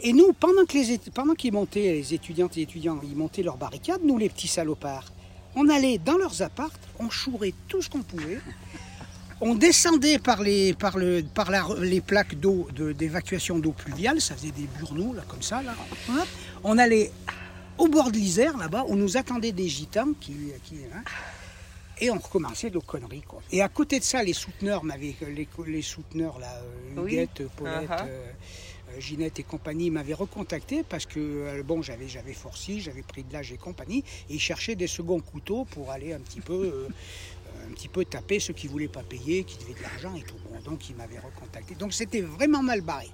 [0.00, 3.56] Et nous, pendant que les pendant qu'ils montaient, les étudiantes et étudiants, ils montaient leurs
[3.56, 5.10] barricades, nous, les petits salopards,
[5.56, 8.38] on allait dans leurs appartes, on chourait tout ce qu'on pouvait.
[9.40, 14.20] On descendait par les, par le, par la- les plaques d'eau, de- d'évacuation d'eau pluviale,
[14.20, 15.74] ça faisait des burneaux, là, comme ça, là.
[16.64, 17.10] On allait
[17.76, 20.32] au bord de l'Isère, là-bas, où nous attendaient des gitans qui,
[20.64, 21.02] qui- hein,
[22.00, 23.42] et on recommençait nos conneries, quoi.
[23.52, 27.12] Et à côté de ça, les souteneurs m'avaient, les, les souteneurs, là, euh, Oui.
[27.12, 28.06] Huguette, Paulette, Uh-huh.
[28.08, 28.26] euh,
[28.98, 33.32] Ginette et compagnie m'avaient recontacté parce que, euh, bon, j'avais, j'avais forci, j'avais pris de
[33.32, 36.88] l'âge et compagnie, et ils cherchaient des seconds couteaux pour aller un petit peu, euh,
[37.68, 40.36] un petit peu taper ceux qui voulaient pas payer, qui devaient de l'argent et tout.
[40.50, 41.74] Bon, donc ils m'avaient recontacté.
[41.74, 43.08] Donc c'était vraiment mal barré.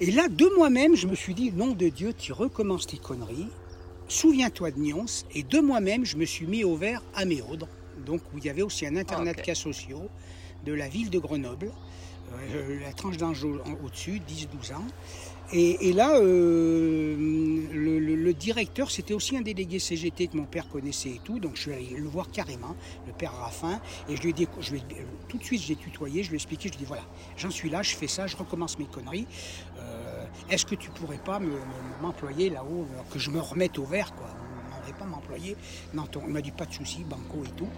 [0.00, 3.48] Et là, de moi-même, je me suis dit, nom de Dieu, tu recommences tes conneries.
[4.08, 5.24] Souviens-toi de Nyons.
[5.34, 7.68] Et de moi-même, je me suis mis au vert à Méaudre,
[8.06, 10.08] donc où il y avait aussi un internat de cas sociaux
[10.64, 11.70] de la ville de Grenoble, euh,
[12.84, 14.84] la tranche d'âge au- au-dessus, 10-12 ans.
[15.52, 17.16] Et, et là, euh,
[17.72, 21.40] le, le- le directeur, c'était aussi un délégué CGT que mon père connaissait et tout,
[21.40, 22.76] donc je suis allé le voir carrément,
[23.08, 25.74] le père Raffin, et je lui ai dit, je lui ai- tout de suite j'ai
[25.74, 27.02] tutoyé, je lui ai expliqué, je lui ai dit voilà,
[27.36, 29.26] j'en suis là, je fais ça, je recommence mes conneries.
[29.80, 33.76] Euh, Est-ce que tu pourrais pas me- me- m'employer là-haut, euh, que je me remette
[33.78, 34.28] au vert, quoi?
[34.70, 35.56] N'aurait pas m'employer?
[35.94, 36.22] Dans ton.
[36.26, 37.68] Il m'a dit pas de souci, banco et tout.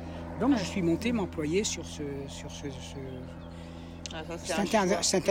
[0.40, 3.41] Donc je suis monté m'employer sur ce, sur ce, ce-
[4.14, 4.54] Ah, c'est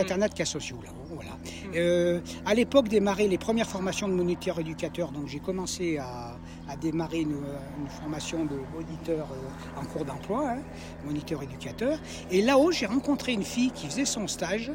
[0.06, 0.26] choix.
[0.26, 0.28] Mm.
[0.28, 1.14] de cas sociaux là-haut.
[1.14, 1.30] Voilà.
[1.74, 6.36] Euh, à l'époque démarraient les premières formations de moniteur éducateur, donc j'ai commencé à,
[6.68, 7.36] à démarrer une,
[7.78, 10.62] une formation de moniteur euh, en cours d'emploi, hein,
[11.04, 11.98] moniteur éducateur.
[12.30, 14.72] Et là-haut, j'ai rencontré une fille qui faisait son stage,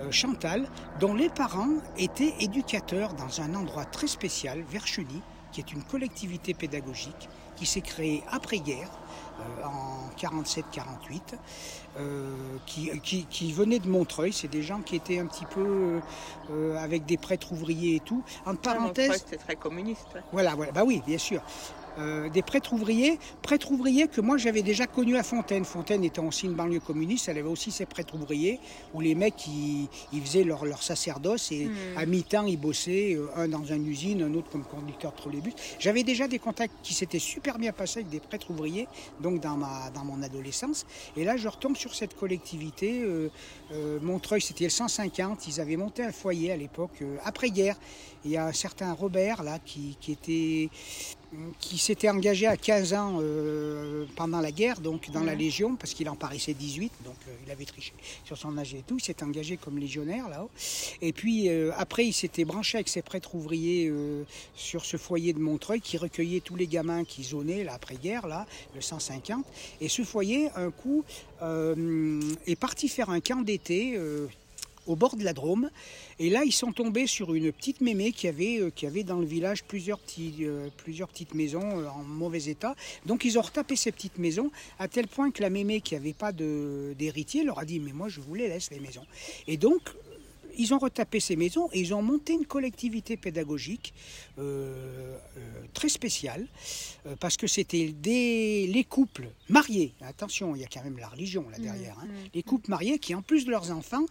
[0.00, 0.68] euh, Chantal,
[1.00, 6.54] dont les parents étaient éducateurs dans un endroit très spécial, Verchuny, qui est une collectivité
[6.54, 8.90] pédagogique qui s'est créée après-guerre.
[9.40, 11.38] euh, en 47-48,
[11.98, 14.32] euh, qui, qui, qui venaient de Montreuil.
[14.32, 16.00] C'est des gens qui étaient un petit peu
[16.50, 18.22] euh, avec des prêtres ouvriers et tout.
[18.46, 20.06] En Ah, parenthèse, Montreuil, très communiste.
[20.32, 21.42] voilà, voilà, bah oui, bien sûr.
[22.00, 25.64] Euh, des prêtres ouvriers, prêtres ouvriers que moi j'avais déjà connus à Fontaine.
[25.64, 28.58] Fontaine étant aussi une banlieue communiste, elle avait aussi ses prêtres ouvriers
[28.94, 33.26] où les mecs ils, ils faisaient leur, leur sacerdoce et à mi-temps ils bossaient, euh,
[33.36, 35.52] un dans une usine, un autre comme conducteur de trolleybus.
[35.78, 38.88] J'avais déjà des contacts qui s'étaient super bien passés avec des prêtres ouvriers,
[39.20, 40.86] donc dans, ma, dans mon adolescence.
[41.16, 43.02] Et là je retombe sur cette collectivité.
[43.02, 43.28] euh,
[43.72, 47.76] euh, Montreuil c'était le 150, ils avaient monté un foyer à l'époque, après-guerre.
[48.24, 50.70] Il y a un certain Robert là qui, qui était
[51.60, 55.94] qui s'était engagé à 15 ans euh, pendant la guerre, donc dans la Légion, parce
[55.94, 57.92] qu'il en paraissait 18, donc euh, il avait triché
[58.24, 58.98] sur son âge et tout.
[58.98, 60.50] Il s'est engagé comme légionnaire là-haut.
[61.00, 65.32] Et puis euh, après, il s'était branché avec ses prêtres ouvriers euh, sur ce foyer
[65.32, 69.44] de Montreuil qui recueillait tous les gamins qui zonaient l'après-guerre, là, le 150.
[69.80, 71.04] Et ce foyer, un coup,
[71.42, 73.98] euh, est parti faire un camp d'été.
[74.90, 75.70] Au bord de la Drôme.
[76.18, 79.18] Et là, ils sont tombés sur une petite mémé qui avait, euh, qui avait dans
[79.18, 82.74] le village plusieurs, petits, euh, plusieurs petites maisons euh, en mauvais état.
[83.06, 86.12] Donc, ils ont retapé ces petites maisons à tel point que la mémé qui n'avait
[86.12, 89.06] pas d'héritier leur a dit Mais moi, je vous les laisse, les maisons.
[89.46, 89.80] Et donc,
[90.58, 93.94] ils ont retapé ces maisons et ils ont monté une collectivité pédagogique
[94.38, 95.40] euh, euh,
[95.74, 96.46] très spéciale
[97.06, 99.94] euh, parce que c'était les couples mariés.
[100.02, 101.96] Attention, il y a quand même la religion là derrière.
[102.00, 102.08] hein.
[102.34, 104.04] Les couples mariés qui, en plus de leurs enfants,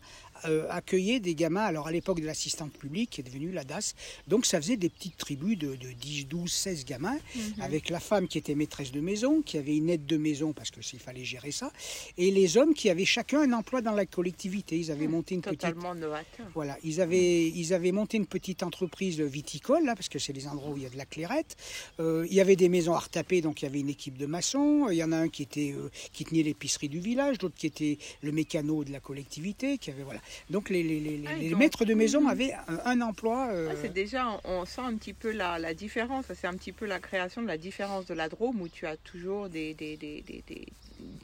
[0.46, 3.96] euh, accueillait des gamins, alors à l'époque de l'assistante publique, qui est devenue la DAS.
[4.28, 7.62] Donc ça faisait des petites tribus de, 10, 12, 16 gamins, Mhm.
[7.62, 10.72] avec la femme qui était maîtresse de maison, qui avait une aide de maison parce
[10.72, 11.72] que s'il fallait gérer ça,
[12.18, 14.78] et les hommes qui avaient chacun un emploi dans la collectivité.
[14.78, 16.48] Ils avaient monté une petite Totalement novateur.
[16.54, 20.48] voilà, ils avaient, ils avaient monté une petite entreprise viticole, là, parce que c'est les
[20.48, 21.56] endroits où il y a de la clairette.
[22.00, 24.26] Euh, il y avait des maisons à retaper, donc il y avait une équipe de
[24.26, 24.88] maçons.
[24.90, 27.68] Il y en a un qui, était, euh, qui tenait l'épicerie du village, d'autres qui
[27.68, 29.78] était le mécano de la collectivité.
[29.78, 30.22] Qui avait, voilà.
[30.50, 33.50] Donc les, les- les- Ah, les maîtres de maison avaient un, un emploi.
[33.52, 36.26] euh, Ouais, c'est déjà, on, on sent un petit peu la, la différence.
[36.34, 38.98] C'est un petit peu la création de la différence de la Drôme où tu as
[38.98, 40.68] toujours des, des, des, des, des-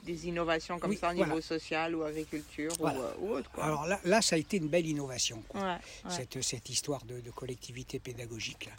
[0.06, 3.00] des innovations comme Oui, ça au niveau social ou agriculture ou, Voilà.
[3.00, 3.52] euh, ou autre.
[3.52, 3.66] Quoi.
[3.66, 5.44] alors là, là, ça a été une belle innovation.
[5.50, 5.60] quoi.
[5.62, 6.12] Ouais, ouais.
[6.16, 8.68] cette, cette histoire de, de collectivité pédagogique.
[8.68, 8.72] Là.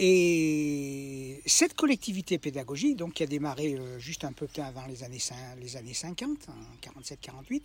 [0.00, 5.18] Et cette collectivité pédagogique, donc, qui a démarré euh, juste un peu avant les années,
[5.18, 7.62] cin- les années 50, en 47-48,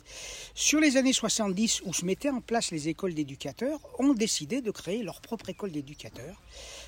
[0.56, 4.72] sur les années 70, où se mettaient en place les écoles d'éducateurs, ont décidé de
[4.72, 6.42] créer leur propre école d'éducateurs.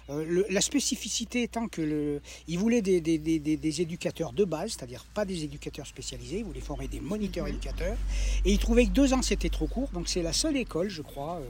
[0.09, 4.33] Euh, le- la spécificité étant que le, ils voulaient des, des- des- des- des éducateurs
[4.33, 7.97] de base, c'est-à-dire pas des éducateurs spécialisés, ils voulaient former des moniteurs éducateurs,
[8.45, 11.01] et ils trouvaient que deux ans c'était trop court, donc c'est la seule école, je
[11.01, 11.43] crois, euh,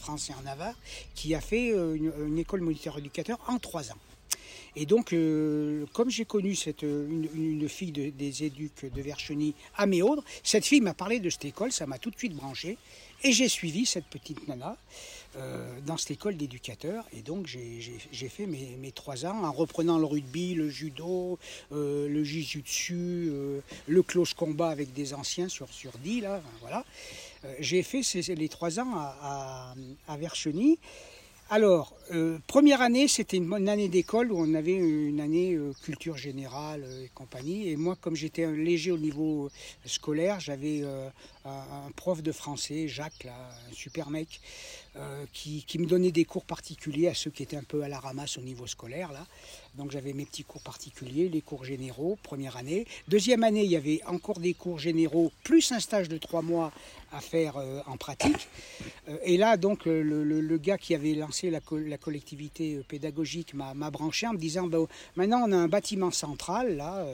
[0.00, 0.74] France et en Navarre,
[1.14, 3.98] qui a fait euh, une, école moniteur éducateur en trois ans.
[4.76, 9.86] Et donc, euh, comme j'ai connu euh, une, fille de- des éduques de Vercheny à
[9.86, 12.78] Méaudre, cette fille m'a parlé de cette école, ça m'a tout de suite branché.
[13.22, 14.76] Et j'ai suivi cette petite nana
[15.36, 17.04] euh, dans cette école d'éducateur.
[17.16, 21.38] Et donc, j'ai- fait mes, trois ans en reprenant le rugby, le judo,
[21.72, 22.94] euh, le jiu-jitsu,
[23.30, 26.84] euh, le close combat avec des anciens sur, sur 10, là, voilà.
[27.60, 29.74] J'ai fait ces- les trois ans à,
[30.08, 30.78] à, Vercheny.
[31.48, 31.94] Alors,
[32.46, 37.08] première année, c'était une bonne année d'école où on avait une année culture générale et
[37.14, 37.68] compagnie.
[37.68, 39.50] Et moi, comme j'étais léger au niveau
[39.84, 40.84] scolaire, j'avais
[41.44, 44.40] un, prof de français, Jacques, un super mec,
[44.96, 48.00] euh, qui, me donnait des cours particuliers à ceux qui étaient un peu à la
[48.00, 49.12] ramasse au niveau scolaire.
[49.12, 49.26] Là.
[49.76, 52.86] Donc j'avais mes petits cours particuliers, les cours généraux, première année.
[53.06, 56.72] Deuxième année, il y avait encore des cours généraux, plus un stage de trois mois
[57.12, 58.48] à faire euh, en pratique.
[59.08, 63.90] Euh, et là, donc, le, gars qui avait lancé la, co- la collectivité pédagogique m'a
[63.90, 64.78] branché en me disant, bah,
[65.16, 67.06] maintenant on a un bâtiment central, là,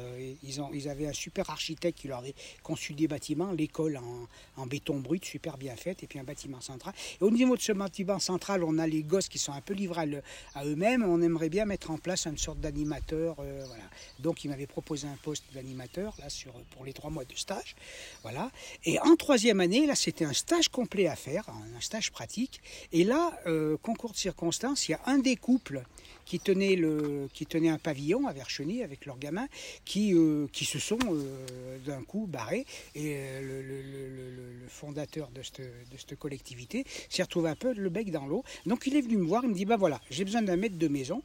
[0.43, 4.63] ils, ont, ils avaient un super architecte qui leur avait conçu des bâtiments, l'école en,
[4.63, 6.95] en béton brut, super bien faite, et puis un bâtiment central.
[7.21, 9.75] Et au niveau de ce bâtiment central, on a les gosses qui sont un peu
[9.75, 10.23] livrés
[10.55, 13.83] à, eux-mêmes, on aimerait bien mettre en place une sorte d'animateur, euh, voilà.
[14.21, 17.75] Donc il m'avait proposé un poste d'animateur, là, sur, pour les trois mois de stage,
[18.23, 18.53] voilà.
[18.85, 22.61] Et en troisième année, là, c'était un stage complet à faire, un stage pratique.
[22.93, 25.83] Et là, euh, concours de circonstances, il y a un des couples
[26.27, 29.47] qui tenait, le, qui tenait un pavillon à Vercheny avec leurs gamins,
[29.87, 32.67] qui, euh, qui se sont euh, d'un coup barrés.
[32.95, 37.55] Et euh, le, le- le- le- fondateur de cette, de cette collectivité s'est retrouvé un
[37.57, 38.45] peu le bec dans l'eau.
[38.67, 40.77] Donc il est venu me voir, il me dit, bah voilà, j'ai besoin d'un maître
[40.77, 41.23] de maison,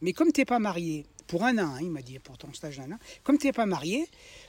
[0.00, 2.52] mais comme tu n'es pas marié, pour un an, hein, il m'a dit, pour ton
[2.54, 4.06] stage d'un an, comme tu n'es pas marié,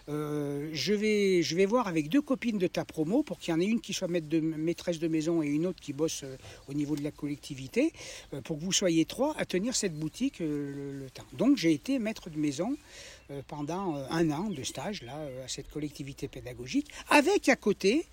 [0.10, 3.56] euh, je, vais, je vais voir avec deux copines de ta promo pour qu'il y
[3.56, 6.36] en ait une qui soit maîtresse de maison et une autre qui bosse euh,
[6.68, 7.94] au niveau de la collectivité,
[8.34, 11.26] euh, pour que vous soyez trois à tenir cette boutique le, le temps.
[11.34, 12.76] Donc j'ai été maître de maison
[13.48, 18.06] pendant euh, un an de stage là, euh, à cette collectivité pédagogique, avec à côté,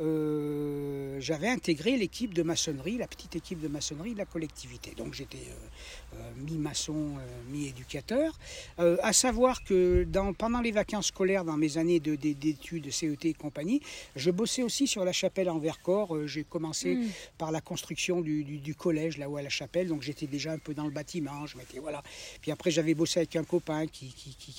[0.00, 4.92] euh, j'avais intégré l'équipe de maçonnerie, la petite équipe de maçonnerie de la collectivité.
[4.96, 8.38] Donc j'étais euh, euh, mi-maçon, euh, mi-éducateur.
[8.78, 12.90] Euh, à savoir que dans, pendant les vacances scolaires, dans mes années de- de- d'études,
[12.90, 13.80] CET et compagnie,
[14.16, 16.14] je bossais aussi sur la chapelle en Vercors.
[16.16, 17.08] Euh, J'ai commencé Mm.
[17.38, 20.58] par la construction du, du- du collège là-haut à la chapelle, donc j'étais déjà un
[20.58, 21.46] peu dans le bâtiment.
[21.46, 22.02] Je m'étais voilà.
[22.40, 24.52] Puis après j'avais bossé avec un copain qui, qui, qui-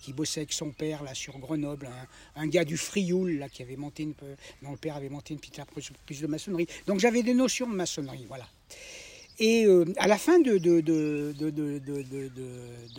[0.00, 1.88] qui bossait avec son père là sur Grenoble,
[2.36, 4.14] un, gars du Frioul là qui avait monté une
[4.62, 6.66] dont le père avait monté une petite entreprise de maçonnerie.
[6.86, 8.46] Donc j'avais des notions de maçonnerie, voilà.
[9.40, 10.52] Et euh, à la fin de,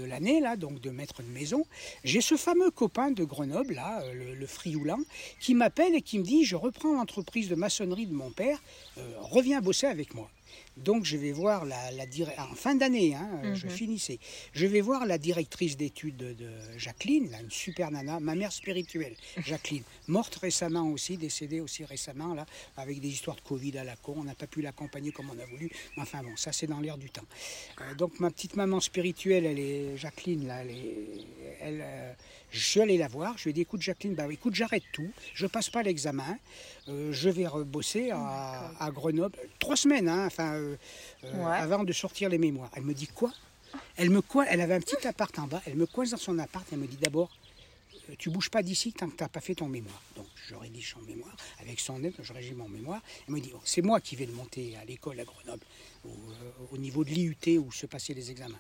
[0.06, 1.66] l'année, là, donc de maître de maison,
[2.04, 5.00] j'ai ce fameux copain de Grenoble, là, euh, le, le Frioulin,
[5.40, 8.62] qui m'appelle et qui me dit Je reprends l'entreprise de maçonnerie de mon père,
[8.98, 10.30] euh, reviens bosser avec moi.
[10.78, 13.72] Donc je vais voir la, la dire- en fin d'année, hein, euh, je Mhm.
[13.72, 14.20] finissais.
[14.54, 18.52] Je vais voir la directrice d'études de, de Jacqueline, là, une super nana, ma mère
[18.52, 19.16] spirituelle,
[19.46, 23.96] Jacqueline, morte récemment aussi, décédée aussi récemment, là, avec des histoires de Covid à la
[23.96, 24.16] con.
[24.18, 25.70] On n'a pas pu l'accompagner comme on a voulu.
[25.96, 27.26] Mais Enfin bon, ça c'est dans l'air du temps.
[27.82, 31.08] Euh, donc ma petite maman spirituelle, elle est Jacqueline, là, elle est,
[31.62, 32.14] elle, euh,
[32.56, 33.38] je suis allé la voir.
[33.38, 35.10] Je lui ai dit, écoute Jacqueline, bah écoute, j'arrête tout.
[35.34, 36.38] Je passe pas l'examen.
[36.88, 39.38] Euh, je vais rebosser à, à Grenoble.
[39.60, 40.76] Trois semaines, hein, enfin, euh,
[41.26, 42.72] euh, avant de sortir les mémoires.
[42.76, 43.34] Elle me dit quoi?
[43.98, 46.40] Elle me coin- elle avait un petit appart en bas, elle me coince dans son
[46.40, 47.30] appart, elle me dit d'abord,
[48.18, 50.02] tu bouges pas d'ici tant que tu n'as pas fait ton mémoire.
[50.16, 53.02] Donc je rédige son mémoire, avec son aide, je rédige mon mémoire.
[53.28, 55.64] Elle me dit, oh, c'est moi qui vais le monter à l'école à Grenoble,
[56.06, 56.10] au,
[56.72, 58.60] au niveau de l'IUT où se passaient les examens.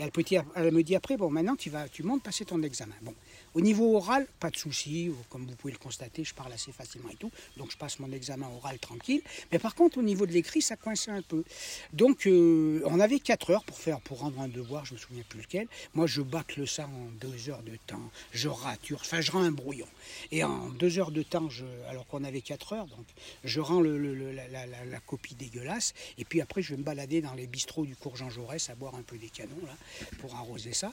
[0.00, 0.10] Et
[0.56, 2.94] elle, me dit après, bon, maintenant tu vas, tu montes passer ton examen.
[3.02, 3.14] Bon,
[3.54, 7.10] au niveau oral, pas de souci, comme vous pouvez le constater, je parle assez facilement
[7.10, 9.22] et tout, donc je passe mon examen oral tranquille.
[9.52, 11.44] Mais par contre, au niveau de l'écrit, ça coinçait un peu.
[11.92, 15.22] Donc, euh, on avait 4 heures pour faire, pour rendre un devoir, je me souviens
[15.28, 15.66] plus lequel.
[15.94, 19.52] Moi, je bâcle ça en 2 heures de temps, je rature, enfin, je rends un
[19.52, 19.88] brouillon.
[20.32, 21.48] Et en 2 heures de temps,
[21.88, 23.04] alors qu'on avait 4 heures, donc
[23.44, 25.92] je rends la- la copie dégueulasse.
[26.18, 28.74] Et puis après, je vais me balader dans les bistrots du cours Jean Jaurès à
[28.74, 29.76] boire un peu des canons, là,
[30.18, 30.92] pour arroser ça.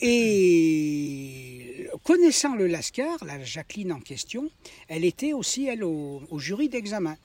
[0.00, 4.50] Et connaissant le Lascar, la Jacqueline en question,
[4.88, 7.16] elle était aussi, elle, au, jury d'examen.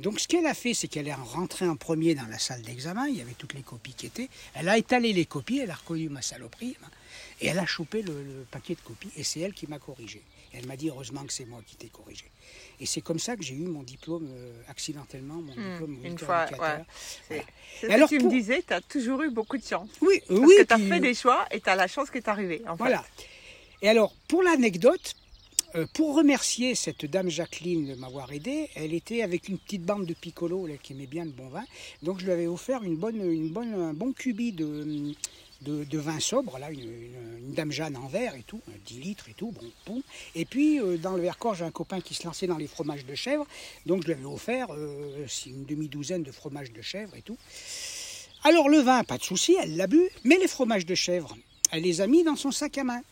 [0.00, 3.06] Donc ce qu'elle a fait, c'est qu'elle est rentrée en premier dans la salle d'examen,
[3.08, 5.74] il y avait toutes les copies qui étaient, elle a étalé les copies, elle a
[5.74, 6.88] reconnu ma saloperie, hein,
[7.42, 10.22] et elle a chopé le, le paquet de copies, et c'est elle qui m'a corrigé.
[10.52, 12.24] Elle m'a dit, heureusement que c'est moi qui t'ai corrigé.
[12.80, 16.18] Et c'est comme ça que j'ai eu mon diplôme, euh, accidentellement, mon diplôme Hmm, une
[16.18, 17.42] fois, ouais.
[17.80, 19.88] Ce alors, que tu pour- me disais, tu as toujours eu beaucoup de chance.
[20.00, 22.10] Oui, Parce oui, que tu as puis- fait des choix et tu as la chance
[22.10, 22.62] qui est arrivée.
[22.66, 22.82] En fait.
[22.82, 23.04] Voilà.
[23.82, 25.14] Et alors, pour l'anecdote,
[25.76, 30.04] euh, pour remercier cette dame Jacqueline de m'avoir aidé, elle était avec une petite bande
[30.04, 31.64] de piccolo là, qui aimait bien le bon vin.
[32.02, 35.12] Donc, je lui avais offert une bonne, une bonne, un bon cubi de,
[35.62, 39.52] de, vin sobre, là, une dame Jeanne en verre et tout, 10 litres et tout,
[39.52, 40.02] bon, bon.
[40.34, 43.04] Et puis, euh, dans le Vercors, j'ai un copain qui se lançait dans les fromages
[43.04, 43.46] de chèvre.
[43.86, 47.36] Donc, je lui avais offert euh, une demi-douzaine de fromages de chèvre et tout.
[48.42, 51.36] Alors le vin, pas de souci, elle l'a bu, mais les fromages de chèvre,
[51.72, 53.02] elle les a mis dans son sac à main.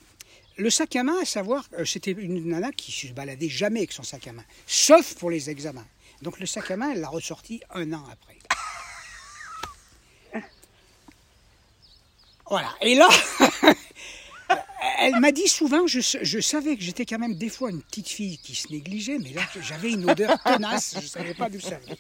[0.57, 3.93] Le sac à main, à savoir, euh, c'était une nana qui se baladait jamais avec
[3.93, 5.87] son sac à main, sauf pour les examens.
[6.23, 8.48] Donc le sac à main, elle l'a ressorti un an après.
[12.51, 12.69] Voilà.
[12.81, 13.09] Et là,
[15.01, 18.39] elle m'a dit souvent, je, savais que j'étais quand même des fois une petite fille
[18.39, 21.79] qui se négligeait, mais là, j'avais une odeur tenace, je ne savais pas d'où ça
[21.79, 21.99] venait.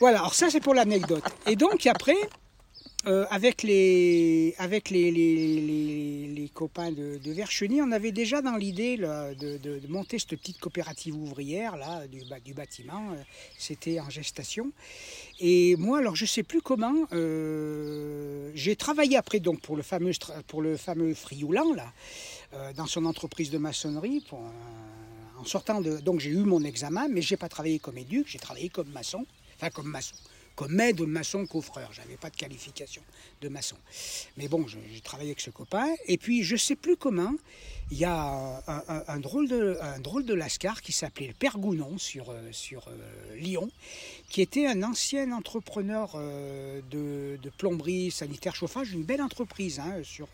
[0.00, 1.24] Voilà, alors ça c'est pour l'anecdote.
[1.46, 2.16] Et donc après,
[3.06, 8.56] euh, avec les, avec les, les, les- copains de, de Vercheny, on avait déjà dans
[8.56, 13.12] l'idée de, de- de monter cette petite coopérative ouvrière là, du, du bâtiment.
[13.12, 13.22] Euh,
[13.58, 14.70] C'était en gestation.
[15.40, 20.12] Et moi, alors je sais plus comment, euh, j'ai travaillé après donc pour le fameux,
[20.46, 21.92] pour le fameux Frioulan là,
[22.76, 24.22] dans son entreprise de maçonnerie.
[25.38, 28.38] En sortant de, donc j'ai eu mon examen, mais j'ai pas travaillé comme éduc, j'ai
[28.38, 30.14] travaillé comme maçon, enfin comme maçon,
[30.56, 31.90] comme aide maçon coffreur.
[31.92, 33.02] J'avais pas de qualification
[33.40, 33.76] de maçon.
[34.36, 35.86] Mais bon, j'ai travaillé avec ce copain.
[36.06, 37.34] Et puis, je sais plus comment,
[37.90, 38.62] il y a
[39.08, 42.88] un, drôle, de, un drôle de lascar qui s'appelait le Père Gounon sur, euh, sur
[42.88, 43.70] euh, Lyon,
[44.30, 50.28] qui était un ancien entrepreneur euh, de, plomberie, sanitaire, chauffage, une belle entreprise hein, sur,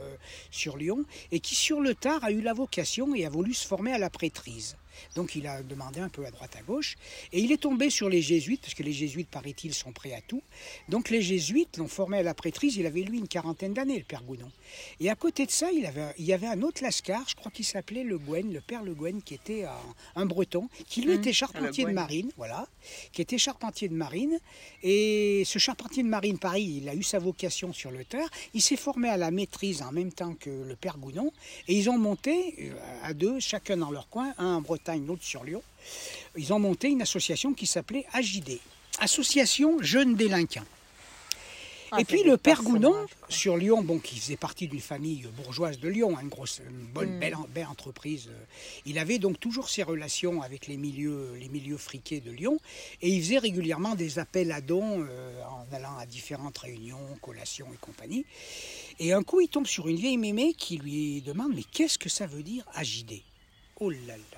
[0.52, 3.66] sur Lyon, et qui sur le tard a eu la vocation et a voulu se
[3.66, 4.76] former à la prêtrise.
[5.14, 6.96] Donc il a demandé un peu à droite à gauche,
[7.32, 10.20] et il est tombé sur les jésuites, parce que les jésuites, paraît-il, sont prêts à
[10.20, 10.42] tout.
[10.88, 14.04] Donc les jésuites l'ont formé à la prêtrise, il avait lui une quarantaine d'années, le
[14.04, 14.50] père Gounon.
[15.00, 17.50] Et à côté de ça, il, avait, il y avait un autre lascar, je crois
[17.50, 19.72] qu'il s'appelait Le Guen, le père Le Guen, qui était un,
[20.16, 22.66] un breton, qui lui Mmh, était charpentier Le de marine, voilà,
[23.12, 24.38] qui était charpentier de marine.
[24.82, 28.28] Et ce charpentier de marine, pareil, il a eu sa vocation sur le terre.
[28.54, 31.32] Il s'est formé à la maîtrise en même temps que le père Gounon.
[31.66, 35.22] Et ils ont monté euh, à deux, chacun dans leur coin, un en Bretagne, l'autre
[35.24, 35.62] sur Lyon.
[36.36, 38.58] Ils ont monté une association qui s'appelait AJD,
[39.00, 40.64] Association Jeunes Délinquants.
[41.90, 43.06] Ah, et puis le père Gounon, quoi.
[43.30, 46.84] sur Lyon, bon, qui faisait partie d'une famille bourgeoise de Lyon, hein, une grosse, une
[46.84, 47.18] bonne, Mm.
[47.18, 48.26] belle, belle entreprise.
[48.28, 48.44] euh,
[48.84, 52.58] Il avait donc toujours ses relations avec les milieux, les milieux friqués de Lyon,
[53.00, 57.68] et il faisait régulièrement des appels à dons euh, en allant à différentes réunions, collations
[57.72, 58.26] et compagnie.
[58.98, 62.10] Et un coup, il tombe sur une vieille mémé qui lui demande mais qu'est-ce que
[62.10, 63.22] ça veut dire AJD
[63.80, 64.37] Oh là là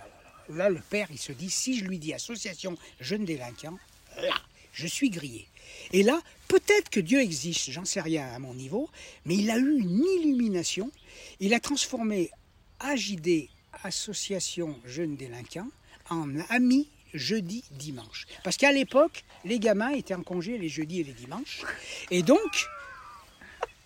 [0.51, 3.79] là le père, il se dit si je lui dis association jeunes délinquants,
[4.17, 4.35] là,
[4.73, 5.47] je suis grillé.
[5.93, 8.89] Et là, peut-être que Dieu existe, j'en sais rien à mon niveau,
[9.25, 10.91] mais il a eu une illumination.
[11.39, 12.31] Il a transformé
[12.81, 13.49] AJD,
[13.85, 15.71] Association Jeunes Délinquants,
[16.09, 18.27] en Amis jeudi, dimanche.
[18.45, 21.63] Parce qu'à l'époque, les gamins étaient en congé les jeudis et les dimanches.
[22.11, 22.67] Et donc,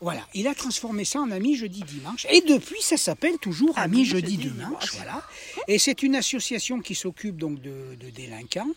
[0.05, 2.27] voilà, il a transformé ça en Amis jeudi, dimanche.
[2.31, 4.69] Et depuis, ça s'appelle toujours Amis jeudi, jeudi, dimanche.
[4.69, 4.93] dimanche.
[4.97, 5.27] Voilà.
[5.67, 8.69] Et c'est une association qui s'occupe donc de, de délinquants.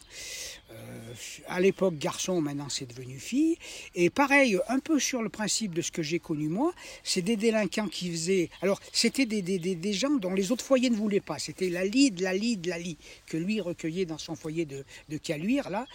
[0.72, 1.14] Euh,
[1.48, 3.58] à l'époque garçon, maintenant c'est devenu fille.
[3.94, 7.36] Et pareil, un peu sur le principe de ce que j'ai connu moi, c'est des
[7.36, 8.50] délinquants qui faisaient.
[8.62, 11.40] Alors, c'était des, des, des, des gens dont les autres foyers ne voulaient pas.
[11.40, 15.18] C'était la lide, la lide, la lie, que lui recueillait dans son foyer de, de
[15.18, 15.86] Caluire, là.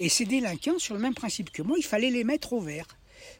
[0.00, 2.86] Et ces délinquants, sur le même principe que moi, il fallait les mettre au vert.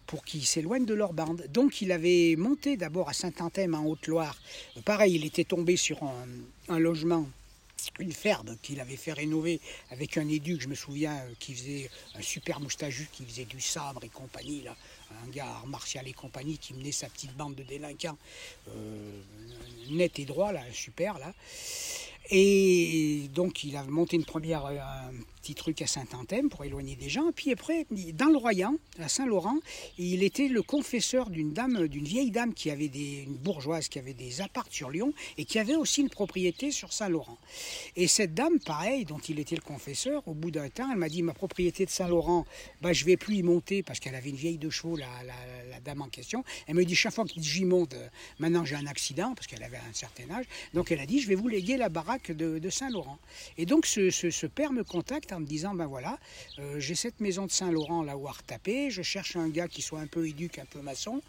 [0.07, 1.47] Pour qu'ils s'éloignent de leur bande.
[1.53, 4.37] Donc il avait monté d'abord à Saint-Anthème en Haute-Loire.
[4.85, 6.01] Pareil, il était tombé sur
[6.69, 7.27] un, logement
[7.99, 9.59] une ferme qu'il avait fait rénover
[9.91, 13.59] avec un éduc, je me souviens, euh, qui faisait un super moustachu, qui faisait du
[13.59, 14.77] sabre et compagnie, là,
[15.25, 18.19] un gars art martial et compagnie, qui menait sa petite bande de délinquants,
[18.69, 19.23] euh,
[19.91, 21.33] net et droit, là, super, là.
[22.31, 24.77] Et donc il a monté une première, euh,
[25.41, 27.31] petit truc à Saint-Anthème pour éloigner des gens.
[27.35, 29.59] Puis après, dans le Royan, à Saint-Laurent,
[29.99, 33.99] il était le confesseur d'une dame, d'une vieille dame qui avait des, une bourgeoise qui
[33.99, 37.39] avait des apparts sur Lyon et qui avait aussi une propriété sur Saint-Laurent.
[37.97, 41.09] Et cette dame, pareil, dont il était le confesseur, au bout d'un temps, elle m'a
[41.09, 42.47] dit ma propriété de Saint-Laurent,
[42.83, 45.81] bah, je vais plus y monter parce qu'elle avait une vieille de chevaux, la, la,
[45.81, 46.45] dame en question.
[46.67, 49.63] Elle me dit chaque fois que j'y monte, euh, maintenant j'ai un accident parce qu'elle
[49.63, 50.45] avait un certain âge.
[50.75, 53.19] Donc elle a dit je vais vous léguer la baraque de, de Saint-Laurent.
[53.57, 56.19] Et donc ce, ce, ce, père me contacte en me disant ben voilà,
[56.59, 59.83] euh, j'ai cette maison de Saint-Laurent là où à retaper, je cherche un gars qui
[59.83, 61.23] soit un peu éduque, un peu maçon.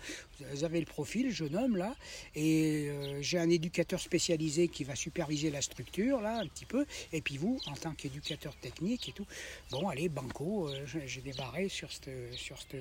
[0.53, 1.95] Vous avez le profil, jeune homme là,
[2.35, 6.85] et euh, j'ai un éducateur spécialisé qui va superviser la structure là un petit peu.
[7.13, 9.25] Et puis vous, en tant qu'éducateur technique et tout,
[9.69, 12.77] bon allez banco, euh, j'ai débarré sur cette sur cette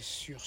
[0.00, 0.40] sur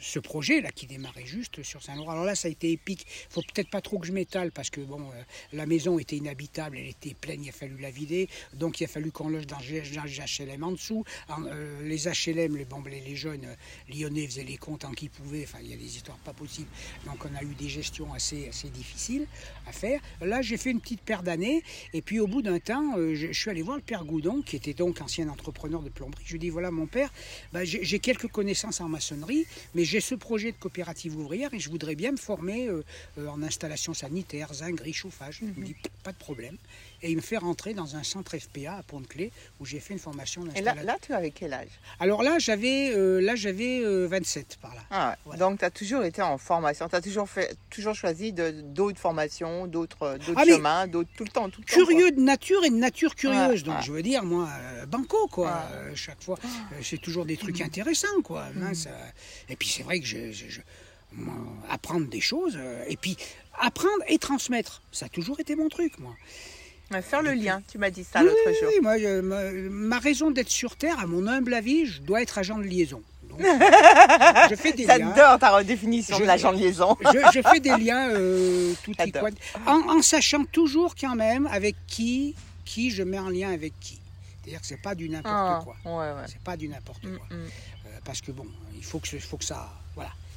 [0.00, 2.12] ce, ce projet-là qui démarrait juste sur Saint-Laurent.
[2.12, 3.06] Alors là, ça a été épique.
[3.30, 5.22] Il faut peut-être pas trop que je m'étale parce que bon, euh,
[5.52, 8.28] la maison était inhabitable, elle était pleine, il a fallu la vider.
[8.54, 11.04] Donc il a fallu qu'on loge dans les HLM en dessous.
[11.30, 15.44] Euh, les HLM, les, les, jeunes euh, lyonnais faisaient les comptes en qui pouvaient.
[15.44, 16.68] Enfin, il y a des histoires pas possibles.
[17.04, 19.26] Donc on a eu des gestions assez, difficiles
[19.66, 20.00] à faire.
[20.20, 21.62] Là, j'ai fait une petite paire d'années.
[21.92, 24.74] Et puis au bout d'un temps, je, suis allé voir le père Goudon, qui était
[24.74, 26.24] donc ancien entrepreneur de plomberie.
[26.26, 27.12] Je lui dit voilà, mon père,
[27.52, 31.70] bah, j'ai quelques connaissances en maçonnerie, mais j'ai ce projet de coopérative ouvrière et je
[31.70, 32.82] voudrais bien me former euh,
[33.18, 35.40] euh, en installation sanitaire, zinguerie, chauffage.
[35.40, 35.52] Mm -hmm.
[35.56, 36.56] Il me dit pas de problème.
[37.02, 40.00] Et il me fait rentrer dans un centre FPA à Pont-de-Clé où j'ai fait une
[40.00, 40.82] formation d'installation.
[40.82, 41.68] Et là, là, tu avais quel âge?
[42.00, 44.82] Alors là, j'avais euh, là j'avais 27 par là.
[44.90, 45.38] Ah, voilà.
[45.38, 49.66] Donc tu as toujours été en formation, tu as toujours, fait, toujours choisi d'autres formations,
[49.66, 51.50] d'autres ah, chemins, d'autres tout le temps.
[51.50, 53.64] Tout le curieux temps, de nature et de nature curieuse.
[53.64, 54.48] donc je veux dire, moi,
[54.88, 55.62] banco, quoi.
[55.94, 56.38] chaque fois,
[56.82, 58.46] c'est toujours des trucs intéressants, quoi.
[58.60, 58.90] Hein, ça...
[59.48, 60.60] Et puis c'est vrai que je, je, je
[61.68, 63.16] apprendre des choses, euh, et puis
[63.58, 66.14] apprendre et transmettre, ça a toujours été mon truc, moi.
[67.02, 68.70] Faire le lien, tu m'as dit ça oui, l'autre jour.
[68.72, 72.22] Oui, moi, je, ma, ma, raison d'être sur Terre, à mon humble avis, je dois
[72.22, 73.02] être agent de liaison.
[73.28, 73.40] Donc,
[74.50, 75.38] je fais des J'adore liens.
[75.38, 76.96] ta redéfinition je, de l'agent de liaison.
[77.12, 78.92] je, je, fais des liens euh, tout
[79.66, 82.34] en, en, sachant toujours quand même avec qui,
[82.64, 84.00] qui je mets en lien avec qui.
[84.40, 85.76] C'est-à-dire que c'est pas du n'importe ah, quoi.
[85.84, 86.26] Ouais, ouais.
[86.28, 87.26] C'est pas du n'importe Mm, quoi.
[87.32, 87.48] Euh,
[88.04, 89.68] parce que bon, il faut que, faut que ça,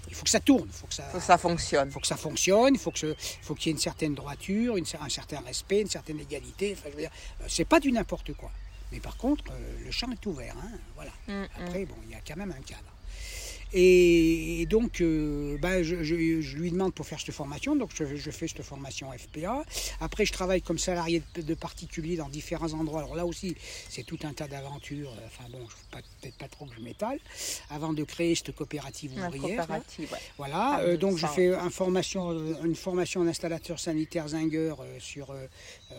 [0.10, 1.88] il faut que ça tourne, il faut que ça, faut que ça fonctionne.
[1.90, 5.10] Il faut que ça fonctionne, il faut qu'il y ait une certaine droiture, une, un
[5.10, 6.76] certain respect, une certaine égalité.
[6.78, 8.52] Enfin, je veux dire, euh, c'est pas du n'importe quoi.
[8.92, 11.12] Mais par contre, euh, le champ est ouvert, hein, voilà.
[11.28, 12.89] Mm, Après, bon, il y a quand même un cadre.
[13.74, 17.92] Et, et donc, euh, bah, je, je, je, lui demande pour faire cette formation, donc
[17.94, 19.64] je, je, fais cette formation FPA.
[20.02, 23.02] Après, je travaille comme salarié de, de particulier dans différents endroits.
[23.02, 23.56] Alors là aussi,
[23.90, 25.14] c'est tout un tas d'aventures.
[25.26, 25.60] Enfin bon,
[25.92, 27.20] peut-être pas trop que je m'étale.
[27.70, 29.68] Avant de créer cette coopérative ouvrière.
[29.68, 30.20] Coopérative, ouais.
[30.38, 32.32] Voilà, ah, euh, donc je fais une formation,
[32.64, 35.46] une formation d'installateur sanitaire Zinger euh, sur euh,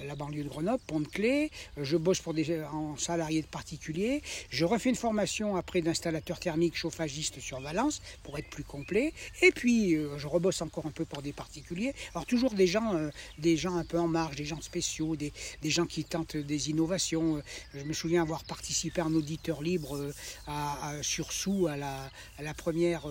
[0.04, 1.50] la banlieue de Grenoble, Pont-de-Clé.
[1.76, 4.22] je bosse pour des en salarié de particulier.
[4.50, 9.12] Je refais une formation après d'installateur thermique chauffagiste sur Valence pour être plus complet.
[9.42, 11.94] Et puis euh, je rebosse encore un peu pour des particuliers.
[12.14, 15.32] Alors toujours des gens, euh, des gens un peu en marge, des gens spéciaux, des,
[15.62, 17.42] des gens qui tentent des innovations.
[17.74, 20.12] Je me souviens avoir participé en auditeur libre euh,
[20.46, 23.02] à, à, sur Sous à la, à la première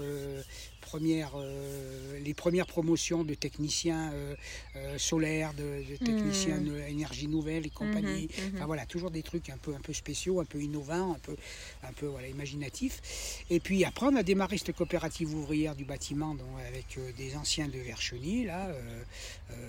[0.89, 4.35] premières, euh, les premières promotions de techniciens euh,
[4.75, 6.89] euh, solaires, de, de techniciens mmh.
[6.89, 8.27] énergie nouvelle et compagnie.
[8.27, 8.55] Mhm, mhm.
[8.55, 11.35] Enfin voilà, toujours des trucs un peu, un peu spéciaux, un peu innovants, un peu,
[11.83, 13.45] un peu voilà, imaginatifs.
[13.51, 17.35] Et puis après, on a démarré cette coopérative ouvrière du bâtiment donc, avec euh, des
[17.35, 18.69] anciens de Vercheny, là,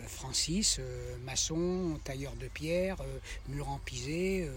[0.07, 0.81] Francis,
[1.25, 2.97] maçon, tailleur de pierre,
[3.49, 4.49] murant pisé,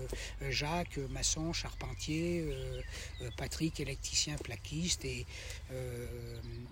[0.50, 2.46] Jacques, maçon, charpentier,
[3.38, 5.26] Patrick, électricien, plaquiste et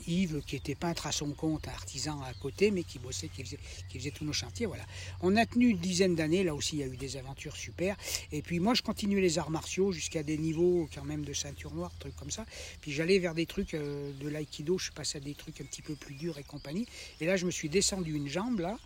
[0.07, 4.11] Yves qui était peintre à son compte, artisan à côté, mais qui bossait, qui faisait,
[4.11, 4.65] tous nos chantiers.
[4.65, 4.85] Voilà.
[5.21, 7.95] On a tenu une dizaine d'années, là aussi il y a eu des aventures super.
[8.31, 11.73] Et puis moi je continuais les arts martiaux jusqu'à des niveaux quand même de ceinture
[11.73, 12.45] noire, trucs comme ça.
[12.81, 15.81] Puis j'allais vers des trucs euh, de l'aïkido, je passais à des trucs un petit
[15.81, 16.87] peu plus durs et compagnie.
[17.19, 18.77] Et là je me suis descendu une jambe là.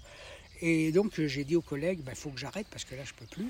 [0.68, 3.14] Et donc euh, j'ai dit aux collègues, il faut que j'arrête parce que là je
[3.14, 3.46] peux plus.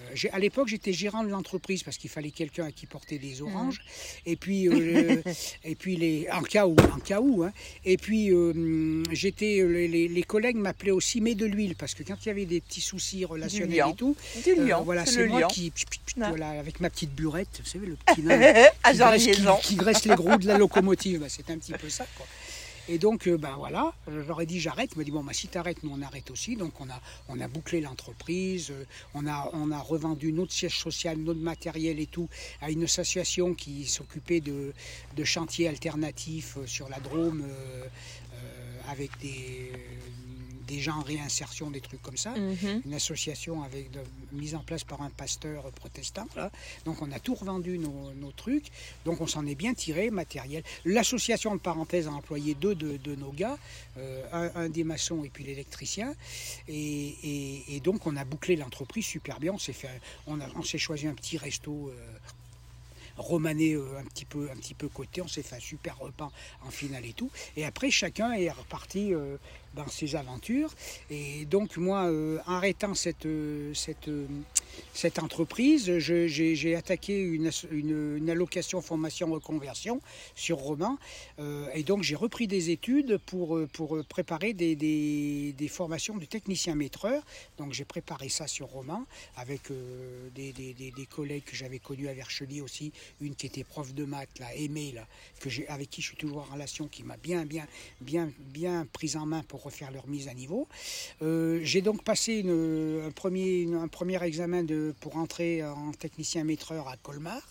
[0.00, 3.40] Euh, à l'époque j'étais gérant de l'entreprise parce qu'il fallait quelqu'un à qui porter des
[3.40, 3.80] oranges.
[4.26, 5.22] Et puis, euh,
[5.64, 7.44] et puis les, en cas où, en cas où.
[7.44, 7.52] hein.
[7.84, 12.16] Et puis euh, j'étais, les, les- collègues m'appelaient aussi mais de l'huile parce que quand
[12.24, 15.48] il y avait des petits soucis relationnels et tout, Du lion, voilà, c'est moi lion.
[15.48, 16.28] qui, pch, pch, pch, Ouais.
[16.30, 18.38] voilà, avec ma petite burette, vous savez le petit nain
[19.60, 21.20] qui qui- graisse les roues de la locomotive.
[21.20, 22.06] Bah, c'est un petit peu ça.
[22.16, 22.26] Quoi.
[22.88, 23.92] Et donc, euh, ben voilà,
[24.40, 24.90] ai dit j'arrête.
[24.94, 26.56] Il m'a dit bon, bah, si t'arrêtes, nous on arrête aussi.
[26.56, 28.84] Donc on a, on a bouclé l'entreprise, euh,
[29.14, 32.28] on a, on a revendu notre siège social, notre matériel et tout
[32.60, 34.72] à une association qui s'occupait de,
[35.16, 37.44] de chantiers alternatifs euh, sur la Drôme
[38.88, 39.72] avec des,
[40.66, 42.82] des gens en réinsertion, des trucs comme ça Mhm.
[42.84, 44.00] une association avec de-
[44.32, 46.26] mise en place par un pasteur protestant.
[46.36, 46.50] Là.
[46.84, 48.66] Donc on a tout revendu nos, nos trucs.
[49.04, 50.62] Donc on s'en est bien tiré, matériel.
[50.84, 53.58] L'association de parenthèse a employé deux de, de nos gars,
[53.98, 56.14] euh, un, un des maçons et puis l'électricien.
[56.68, 56.74] Et,
[57.22, 59.52] et- et donc on a bouclé l'entreprise super bien.
[59.52, 59.88] On s'est fait,
[60.26, 61.88] on, a- on s'est choisi un petit resto.
[61.88, 61.94] euh,
[63.18, 66.30] romané euh, un petit peu un petit peu côté on s'est fait un super repas
[66.66, 69.38] en finale et tout et après chacun est reparti euh,
[69.76, 70.70] dans ses aventures.
[71.10, 74.26] Et donc moi euh, arrêtant cette euh, cette euh,
[74.92, 80.00] cette entreprise j'ai attaqué une, allocation formation reconversion
[80.34, 80.98] sur Roman
[81.38, 86.74] euh, et donc j'ai repris des études pour euh, pour préparer des, formations de technicien
[86.74, 87.22] maîtreur
[87.58, 89.04] donc j'ai préparé ça sur Roman
[89.36, 94.04] avec euh, des, collègues que j'avais connus à Verchely aussi, une qui était prof de
[94.04, 95.06] maths, là, Aimée, là,
[95.68, 97.66] avec qui je suis toujours en relation, qui m'a bien, bien,
[98.00, 100.68] bien, bien prise en main pour refaire leur mise à niveau.
[101.22, 104.64] Euh, j'ai donc passé un, premier, un premier examen
[105.00, 107.42] pour entrer en technicien maîtreur à Colmar.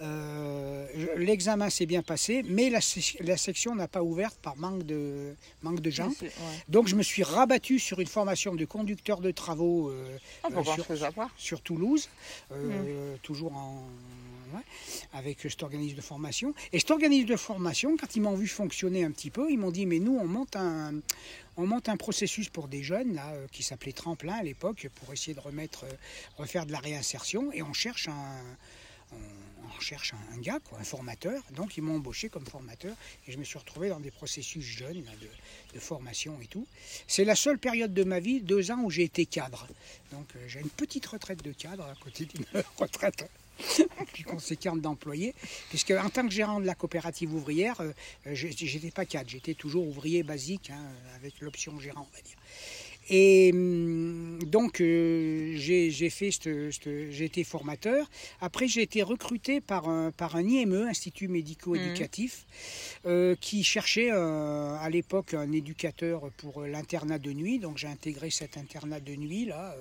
[0.00, 0.86] Euh,
[1.16, 5.34] L'examen s'est bien passé, mais la, se- la section n'a pas ouverte par manque de,
[5.62, 6.08] manque de gens.
[6.22, 6.30] Ouais.
[6.68, 11.26] Donc je me suis rabattu sur une formation de conducteur de travaux euh, Ah, euh,
[11.36, 12.08] sur, Toulouse,
[12.52, 13.84] euh, toujours en,
[14.54, 14.62] ouais,
[15.12, 16.54] avec cet organisme de formation.
[16.72, 19.70] Et cet organisme de formation, quand ils m'ont vu fonctionner un petit peu, ils m'ont
[19.70, 20.94] dit mais nous on monte un,
[21.56, 25.34] on monte un processus pour des jeunes là, qui s'appelait Tremplin à l'époque pour essayer
[25.34, 25.84] de remettre,
[26.38, 28.42] refaire de la réinsertion et on cherche un
[29.12, 29.16] on,
[29.70, 31.42] on recherche un, gars, un formateur.
[31.52, 32.94] Donc ils m'ont embauché comme formateur
[33.26, 35.04] et je me suis retrouvé dans des processus jeunes
[35.74, 36.66] de, formation et tout.
[37.06, 39.66] C'est la seule période de ma vie, deux ans, où j'ai été cadre.
[40.12, 42.44] Donc euh, j'ai une petite retraite de cadre à côté d'une
[42.76, 43.28] retraite
[44.12, 45.34] plus conséquente d'employé,
[45.68, 47.92] puisque en tant que gérant de la coopérative ouvrière, euh,
[48.26, 50.82] euh, j'étais pas cadre, j'étais toujours ouvrier basique, hein,
[51.16, 52.36] avec l'option gérant, on va dire.
[53.10, 56.30] Et hum, donc, euh, j'ai fait,
[57.20, 58.08] été formateur.
[58.40, 62.46] Après, j'ai été recruté par un, par un IME, Institut médico-éducatif,
[63.06, 67.58] euh, qui cherchait euh, à l'époque un éducateur pour l'internat de nuit.
[67.58, 69.76] Donc, j'ai intégré cet internat de nuit là.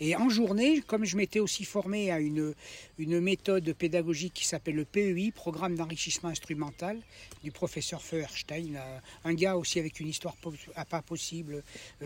[0.00, 2.54] Et en journée, comme je m'étais aussi formé à une,
[2.98, 6.98] une méthode pédagogique qui s'appelle le PEI, Programme d'enrichissement instrumental,
[7.42, 8.78] du professeur Feuerstein,
[9.24, 10.34] un gars aussi avec une histoire
[10.74, 11.62] à pas possible,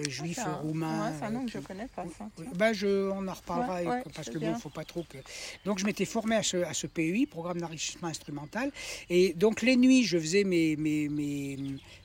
[0.09, 1.07] juif, roumain.
[1.07, 2.29] ouais, c'est un nom que je connais pas, ça.
[2.55, 5.19] ben je, on en reparlera Ouais, ouais, parce que bon, faut pas trop que.
[5.65, 8.71] Donc je m'étais formé à ce, à ce PEI, programme d'enrichissement instrumental,
[9.09, 11.57] et donc les nuits je faisais mes, mes, mes,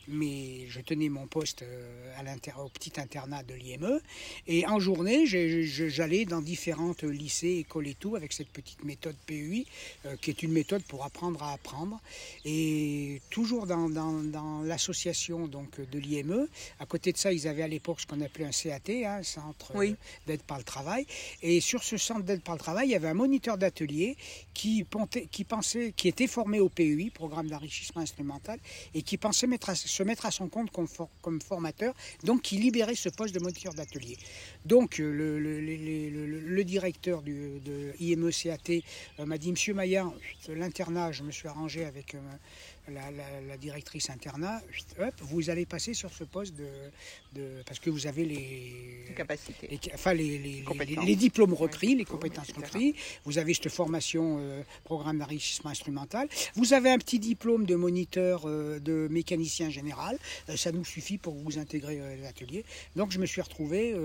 [0.07, 3.99] mes- je tenais mon poste euh, à l'inter, au petit internat de l'IME,
[4.47, 9.65] et en journée j'allais dans différentes lycées, écoles et tout avec cette petite méthode PEI,
[10.05, 11.99] euh, qui est une méthode pour apprendre à apprendre,
[12.43, 16.47] et toujours dans, dans, dans l'association donc de l'IME.
[16.79, 19.71] À côté de ça, ils avaient à l'époque ce qu'on appelait un CAT, hein, centre
[19.75, 19.95] euh, Oui.
[20.27, 21.05] d'aide par le travail.
[21.41, 24.17] Et sur ce centre d'aide par le travail, il y avait un moniteur d'atelier
[24.53, 28.59] qui, pontait- qui pensait, qui était formé au PEI, programme d'enrichissement instrumental,
[28.93, 31.93] et qui pensait mettre à- se mettre à son compte comme, for- comme formateur,
[32.23, 34.17] donc qui libérait ce poste de moniteur d'atelier.
[34.65, 35.11] Donc euh,
[36.57, 38.81] le, directeur du, de IME-CAT
[39.19, 40.13] euh, m'a dit, Monsieur Maillan,
[40.49, 42.19] l'internat, je me suis arrangé avec euh,
[42.87, 44.61] la, la- la directrice internat,
[44.99, 46.67] hop, vous allez passer sur ce poste de,
[47.33, 49.67] de- parce que vous avez les, Capacité.
[49.67, 51.05] les- enfin les, les- les- Compétences.
[51.05, 52.95] les diplômes requis, les compétences requis.
[53.23, 56.27] Vous avez cette formation euh, programme d'enrichissement instrumental.
[56.55, 60.17] Vous avez un petit diplôme de moniteur euh, de mécanicien général.
[60.49, 62.65] Euh, ça nous suffit pour vous intégrer à l'atelier.
[62.95, 63.95] Donc je me suis retrouvé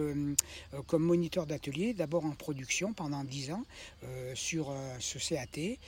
[0.87, 3.65] comme moniteur d'atelier, d'abord en production pendant 10 ans
[4.35, 5.79] sur ce CAT.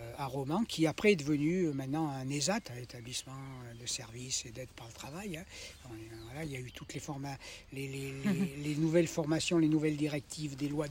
[0.00, 3.32] Euh, à Romans, qui après est devenu euh, maintenant un ESAT, un établissement
[3.80, 5.36] de services et d'aide par le travail.
[5.36, 5.44] hein.
[5.86, 5.94] On-
[6.26, 7.36] voilà, il y a eu toutes les, forma-
[7.72, 10.86] les, les- les- les nouvelles formations, les nouvelles directives des lois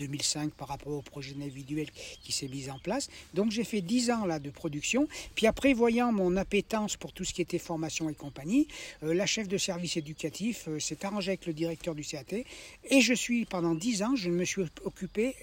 [0.00, 1.88] 2002-2005 par rapport au projet individuel
[2.22, 3.08] qui s'est mis en place.
[3.34, 5.08] Donc j'ai fait 10 ans là de production.
[5.34, 8.66] Puis après, voyant mon appétence pour tout ce qui était formation et compagnie,
[9.02, 12.24] euh, la chef de service éducatif euh, s'est arrangée avec le directeur du CAT
[12.90, 15.34] et je suis pendant 10 ans, je ne me suis occupé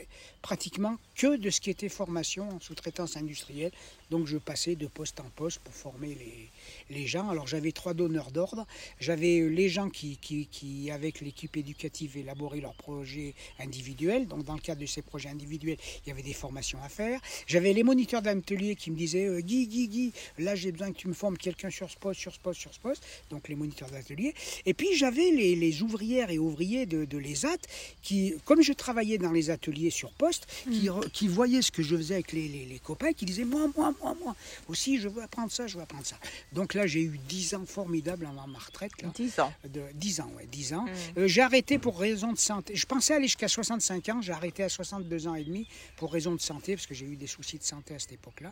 [0.42, 3.72] pratiquement que de ce qui était formation en sous-traitance industrielle.
[4.14, 7.30] Donc je passais de poste en poste pour former les, les gens.
[7.30, 8.68] Alors j'avais trois donneurs d'ordre.
[9.00, 14.28] J'avais euh, les gens qui, qui, qui, avec l'équipe éducative, élaboraient leurs projets individuels.
[14.28, 17.20] Donc dans le cadre de ces projets individuels, il y avait des formations à faire.
[17.48, 20.98] J'avais les moniteurs d'atelier qui me disaient euh, Guy, Guy, Guy, là j'ai besoin que
[20.98, 23.04] tu me formes quelqu'un sur ce poste, sur ce poste, sur ce poste.
[23.32, 24.36] Donc les moniteurs d'atelier.
[24.68, 27.58] Et puis j'avais les, les ouvrières et ouvriers de, de l'ESAT
[28.04, 31.82] qui, comme je travaillais dans les ateliers sur poste, qui, re- qui voyaient ce que
[31.82, 34.36] je faisais avec les, les- les copains, qui disaient moi, moi, moi, moi,
[34.68, 36.18] aussi je veux apprendre ça, je veux apprendre ça.
[36.52, 38.92] Donc là j'ai eu 10 ans formidables avant ma retraite.
[39.02, 39.54] Là 10 ans.
[39.68, 40.84] de 10 ans, ouais, 10 ans.
[40.84, 41.20] Mm.
[41.20, 42.76] Euh, j'ai arrêté pour raison de santé.
[42.76, 46.36] Je pensais aller jusqu'à 65 ans, j'ai arrêté à 62 ans et demi pour raison
[46.36, 48.52] de santé, parce que j'ai eu des soucis de santé à cette époque-là.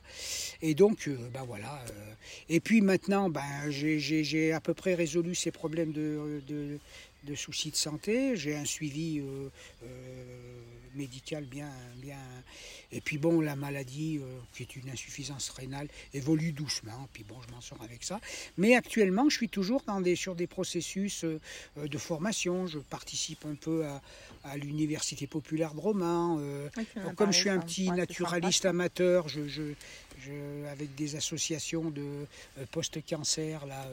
[0.62, 1.82] Et donc, euh, ben voilà.
[1.92, 2.14] euh,
[2.50, 6.80] et puis maintenant, ben, j'ai- j'ai j'ai à peu près résolu ces problèmes de, de,
[7.24, 8.36] de soucis de santé.
[8.36, 9.50] J'ai un suivi euh,
[9.84, 10.62] euh,
[10.96, 12.18] médical bien, bien.
[12.92, 17.08] Et puis bon, la maladie, euh, qui est une insuffisance rénale, évolue doucement.
[17.14, 18.20] Puis bon, je m'en sors avec ça.
[18.58, 22.68] Mais actuellement, je suis toujours dans des, sur des processus de formation.
[22.68, 24.02] Je participe un peu à,
[24.44, 25.80] à l'Université populaire de
[27.10, 29.74] as comme je suis un petit Ouais, naturaliste amateur, je, je-
[30.26, 32.26] je- avec des associations de
[32.72, 33.88] post-cancer, là,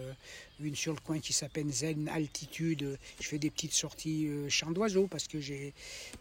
[0.60, 4.70] une sur le coin qui s'appelle Zen Altitude, je fais des petites sorties euh, chants
[4.70, 5.72] d'oiseaux parce que j'ai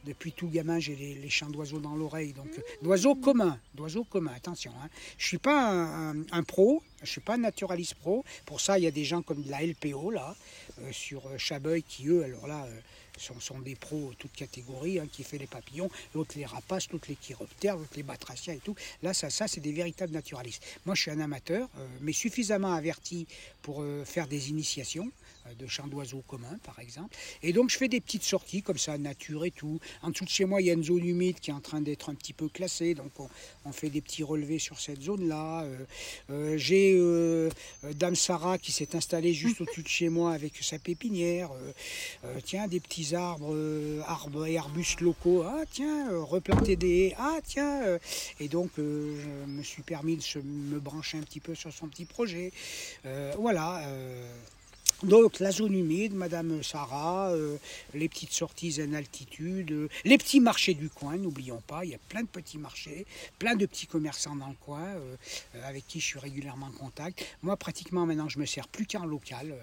[0.05, 2.33] depuis tout gamin j'ai les, les chants d'oiseaux dans l'oreille.
[2.33, 4.71] Donc euh, d'oiseaux communs, d'oiseaux communs, attention.
[4.83, 4.89] Hein.
[5.17, 8.23] Je suis pas un, un- un pro, je suis pas un naturaliste pro.
[8.45, 10.35] Pour ça, il y a des gens comme de la LPO là
[10.81, 12.65] euh, sur Chabeuil qui eux, alors là.
[12.65, 12.79] euh,
[13.19, 17.07] sont, sont des pros toutes catégories, hein, qui fait les papillons, l'autre les rapaces, l'autre
[17.09, 18.75] les chiroptères, l'autre les batraciens et tout.
[19.01, 20.63] Là, ça, ça c'est des véritables naturalistes.
[20.85, 23.25] Moi, je suis un amateur, euh, mais suffisamment averti
[23.63, 25.11] pour faire des initiations
[25.57, 27.15] de chants d'oiseaux communs, par exemple.
[27.43, 29.79] Et donc, je fais des petites sorties comme ça, nature et tout.
[30.01, 31.81] En dessous de chez moi, il y a une zone humide qui est en train
[31.81, 35.63] d'être un petit peu classée, donc on, fait des petits relevés sur cette zone-là.
[35.63, 35.77] Euh,
[36.29, 37.49] euh, J'ai euh,
[37.83, 41.51] euh, Dame Sarah qui s'est installée juste au-dessus de chez moi avec sa pépinière.
[41.51, 41.71] Euh,
[42.25, 45.43] euh, tiens, des petits arbres, euh, arbres et arbustes locaux.
[45.43, 47.13] Ah, tiens, euh, replanter des.
[47.17, 47.83] Ah, tiens.
[47.83, 47.99] euh,
[48.39, 51.87] et donc, euh, je me suis permis de me brancher un petit peu sur son
[51.87, 52.51] petit projet.
[53.05, 53.83] Euh, voilà.
[55.03, 57.57] Donc la zone humide, Madame Sarah, euh,
[57.93, 61.95] les petites sorties en altitude, euh, les petits marchés du coin, n'oublions pas, il y
[61.95, 63.05] a plein de petits marchés,
[63.37, 65.15] plein de petits commerçants dans le coin euh,
[65.65, 67.23] avec qui je suis régulièrement en contact.
[67.43, 69.55] Moi pratiquement maintenant je me sers plus qu'en local,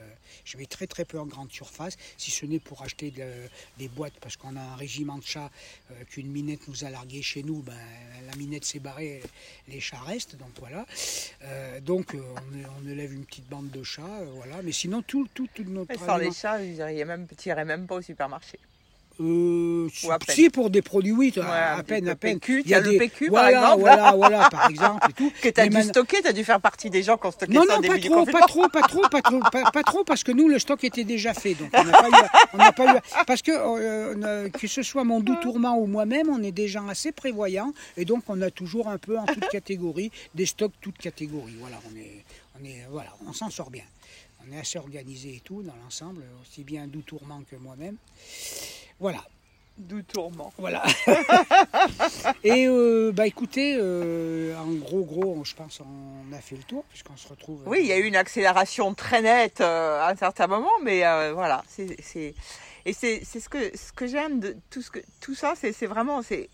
[0.45, 3.89] je vais très très peu en grande surface, si ce n'est pour acheter de- des
[3.89, 5.51] boîtes parce qu'on a un régiment de chats
[6.11, 7.75] qu'une minette nous a largué chez nous, ben,
[8.29, 9.21] la minette s'est barrée,
[9.69, 10.87] les chats restent, donc voilà.
[11.83, 15.24] Donc on, on élève une petite bande de chats, voilà, mais sinon tout,
[15.69, 18.59] notre Sans les chats, vous iriez même, irais même pas au supermarché.
[19.21, 19.89] Euh,
[20.29, 22.41] si pour des produits, oui, Ouais, à, peine, à peine.
[22.41, 23.81] PQ, Il y a le des- PQ, par voilà, exemple.
[23.83, 25.31] Voilà, voilà, par exemple et tout.
[25.41, 27.31] Que tu as Mais dû stocker, tu as dû faire partie des gens qui ont
[27.31, 30.03] stocké Non, ça non, pas trop, pas trop, pas trop, pas trop, pas, pas trop,
[30.03, 32.13] parce que nous, le stock était déjà fait, donc on n'a pas eu,
[32.55, 35.87] on n'a pas eu, parce que euh, a- que ce soit mon doux tourment ou
[35.87, 39.27] moi-même, on est des gens assez prévoyants, et donc on a toujours un peu en
[39.27, 41.55] toute catégorie des stocks toutes catégories.
[41.61, 42.25] Voilà, on est,
[42.61, 43.85] on est, voilà, on s'en sort bien.
[44.47, 47.97] On est assez organisé et tout dans l'ensemble, aussi bien doux tourment que moi-même.
[49.01, 49.25] Voilà.
[49.77, 50.53] D'où tourment.
[50.57, 50.85] Voilà.
[52.45, 56.85] Et euh, bah écoutez, euh, en gros, gros, je pense on a fait le tour
[56.91, 57.63] puisqu'on se retrouve.
[57.67, 61.05] Oui, il y a eu une accélération très nette euh, à un certain moment, mais
[61.05, 62.35] euh, voilà, c'est
[62.87, 65.87] et c'est ce que ce que j'aime de tout ce que tout ça, c'est c'est
[65.87, 66.51] vraiment c'est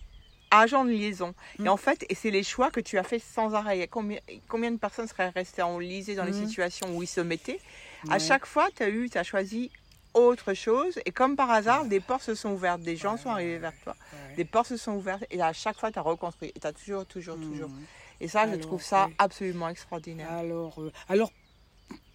[0.50, 1.34] agent de liaison.
[1.58, 1.66] Mm.
[1.66, 3.76] Et en fait, et c'est les choix que tu as fait sans arrêt.
[3.78, 6.46] Il y a Combien, combien de personnes seraient restées enlisées dans les Mm.
[6.46, 7.60] situations où ils se mettaient?
[8.08, 9.70] À chaque fois, tu as eu, tu as choisi
[10.14, 13.30] autre chose, et comme par hasard, des portes se sont ouvertes, des gens Ouais, sont
[13.30, 13.96] arrivés vers toi,
[14.36, 16.72] des portes se sont ouvertes, et à chaque fois, tu as reconstruit, et tu as
[16.72, 17.70] toujours, toujours, toujours.
[17.70, 17.86] Mhm.
[18.20, 19.14] Et ça, je trouve ça oui.
[19.18, 20.30] absolument extraordinaire.
[20.32, 21.32] Alors, euh, alors,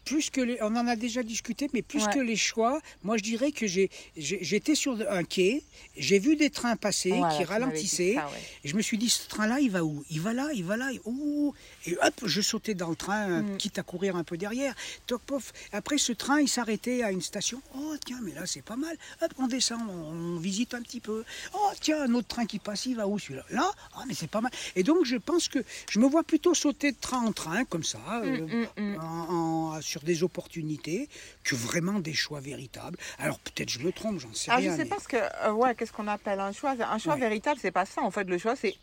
[0.05, 2.13] plus que les, on en a déjà discuté, mais plus Ouais.
[2.13, 5.63] que les choix, moi je dirais que j'ai, j'étais sur un quai,
[5.97, 8.39] j'ai vu des trains passer Voilà, qui ralentissaient, ça, ouais.
[8.63, 10.03] et je me suis dit ce train-là, il va où?
[10.11, 11.53] Il va là, il va là, ouh,
[11.87, 13.57] et hop, je sautais dans le train, Mm.
[13.57, 14.75] quitte à courir un peu derrière.
[15.07, 15.51] Toc, pof.
[15.71, 17.61] Après ce train, il s'arrêtait à une station.
[17.75, 18.95] Oh tiens, mais là c'est pas mal.
[19.21, 21.23] Hop, on descend, on, on visite un petit peu.
[21.53, 23.45] Oh tiens, un autre train qui passe, il va où celui-là?
[23.49, 24.51] Là, ah mais c'est pas mal.
[24.75, 27.83] Et donc je pense que je me vois plutôt sauter de train en train comme
[27.83, 27.99] ça.
[28.23, 28.99] euh, Mm, mm, mm.
[29.01, 31.07] en- en- sur des opportunités
[31.43, 32.97] que vraiment des choix véritables.
[33.19, 34.71] Alors peut-être je me trompe, j'en sais Alors, rien.
[34.71, 35.17] je sais mais- pas ce que,
[35.47, 36.75] euh, ouais, qu'est-ce qu'on appelle un choix?
[36.79, 37.19] Un choix Ouais.
[37.19, 38.01] véritable, c'est pas ça.
[38.01, 38.75] En fait, le choix, c'est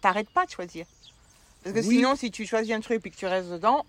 [0.00, 0.86] t'arrêtes pas de choisir.
[1.64, 1.96] Parce que Oui.
[1.96, 3.84] sinon, si tu choisis un truc et que tu restes dedans,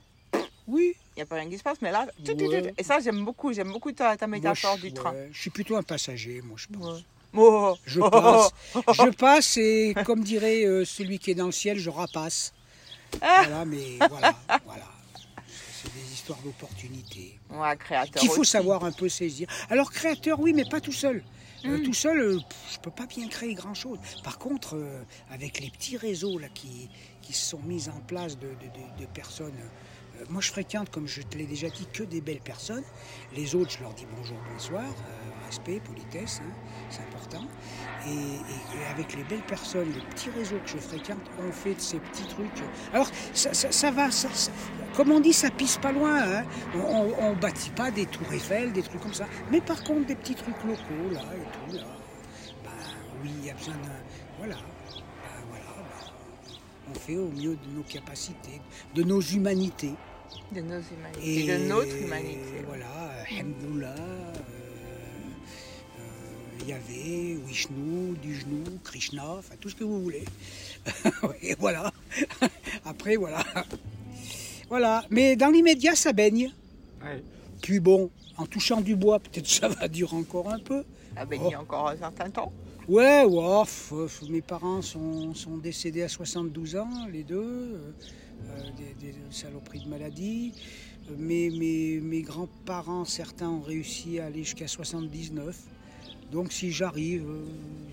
[0.69, 1.77] Oui, il n'y a pas rien qui se passe.
[1.81, 2.73] Mais là, Ouais.
[2.77, 3.53] et ça, j'aime beaucoup.
[3.53, 5.13] J'aime beaucoup ta, ta moi, métaphore je, du train.
[5.13, 6.97] ouais, je suis plutôt un passager, moi je pense.
[6.97, 7.03] Ouais.
[7.37, 8.93] Oh, Je oh, passe, oh, oh.
[8.93, 12.51] je passe et comme dirait euh, celui qui est dans le ciel, je rapace.
[13.21, 13.43] Ah.
[13.47, 14.35] Voilà, mais voilà,
[14.65, 14.83] voilà.
[16.05, 17.39] Des histoires d'opportunités.
[17.49, 18.21] Ouais, créateur.
[18.21, 18.51] Qu'il faut aussi.
[18.51, 19.47] savoir un peu saisir.
[19.69, 21.23] Alors créateur, oui, mais pas tout seul.
[21.65, 21.83] Euh, Mm.
[21.83, 23.97] tout seul, euh, pff, je peux pas bien créer grand-chose.
[24.23, 26.87] Par contre, euh, avec les petits réseaux là qui,
[27.23, 29.57] qui se sont mis en place de, de- de- de personnes,
[30.20, 32.84] euh, moi je fréquente, comme je te l'ai déjà dit, que des belles personnes.
[33.36, 36.51] Les autres, je leur dis bonjour, bonsoir, euh, respect, politesse, hein,
[36.89, 37.45] c'est important.
[38.07, 41.99] Et, avec les belles personnes, les petits réseaux que je fréquente, on fait de ces
[41.99, 42.47] petits trucs.
[42.93, 44.30] Alors, ça, ça- ça va, ça-
[44.95, 46.18] comme on dit, ça pisse pas loin.
[46.22, 46.45] hein.
[46.76, 49.26] On, ne bâtit pas des tours Eiffel, des trucs comme ça.
[49.51, 51.84] Mais par contre, des petits trucs locaux, là, et tout, là.
[52.63, 52.72] Ben
[53.24, 53.91] oui, il y a besoin d'un.
[54.38, 54.55] Voilà.
[56.89, 58.61] On fait au mieux de nos capacités,
[58.95, 59.93] de nos humanités.
[60.53, 61.47] De nos humanités.
[61.47, 62.63] De notre humanité.
[62.65, 62.88] Voilà,
[63.31, 64.33] Hamdoullah, euh,
[65.99, 70.23] euh, Yahvé, Vishnu, du genou, Krishna, enfin tout ce que vous voulez.
[71.41, 71.91] Et voilà.
[72.85, 73.43] Après, voilà.
[74.69, 75.03] Voilà.
[75.09, 76.51] Mais dans l'immédiat, ça baigne.
[77.61, 80.83] Puis bon, en touchant du bois, peut-être ça va durer encore un peu.
[81.15, 81.51] Ah ben, Oh.
[81.59, 82.51] encore un certain temps.
[82.88, 87.91] Ouais, f- mes parents sont, sont décédés à 72 ans, les deux, euh,
[88.49, 90.53] euh, des, des saloperies de maladie.
[91.17, 95.57] Mes, mes, mes grands-parents, certains ont réussi à aller jusqu'à 79.
[96.31, 97.45] Donc si j'arrive, euh,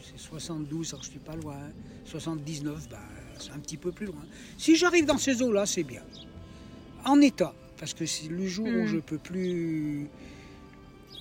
[0.02, 1.56] c'est 72, alors je suis pas loin.
[2.04, 2.98] 79, bah,
[3.38, 4.24] c'est un petit peu plus loin.
[4.58, 6.02] Si j'arrive dans ces eaux-là, c'est bien.
[7.04, 8.86] En état, parce que c'est le jour où Mm.
[8.86, 10.08] je peux plus,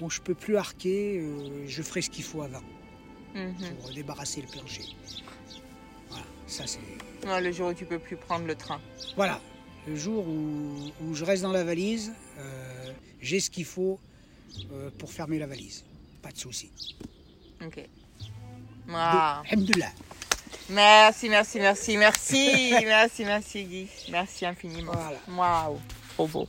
[0.02, 2.62] où je peux plus arquer, euh, je ferai ce qu'il faut avant
[3.34, 3.76] Mhm.
[3.82, 4.84] pour débarrasser le plancher.
[6.10, 6.80] Voilà, ça c'est.
[7.28, 8.80] Ouais, le jour où tu peux plus prendre le train.
[9.16, 9.40] Voilà,
[9.88, 14.00] le jour où, où je reste dans la valise, euh, j'ai ce qu'il faut
[14.72, 15.84] euh, pour fermer la valise.
[16.22, 16.70] Pas de souci.
[17.66, 17.84] Ok.
[18.88, 18.96] Wow.
[18.96, 19.92] Alhamdoulilah.
[20.70, 23.88] Merci, merci, merci, merci, merci, merci Guy.
[24.10, 24.94] Merci infiniment.
[24.94, 25.20] Voilà.
[25.66, 25.80] Waouh,
[26.16, 26.48] trop beau.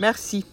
[0.00, 0.44] Merci.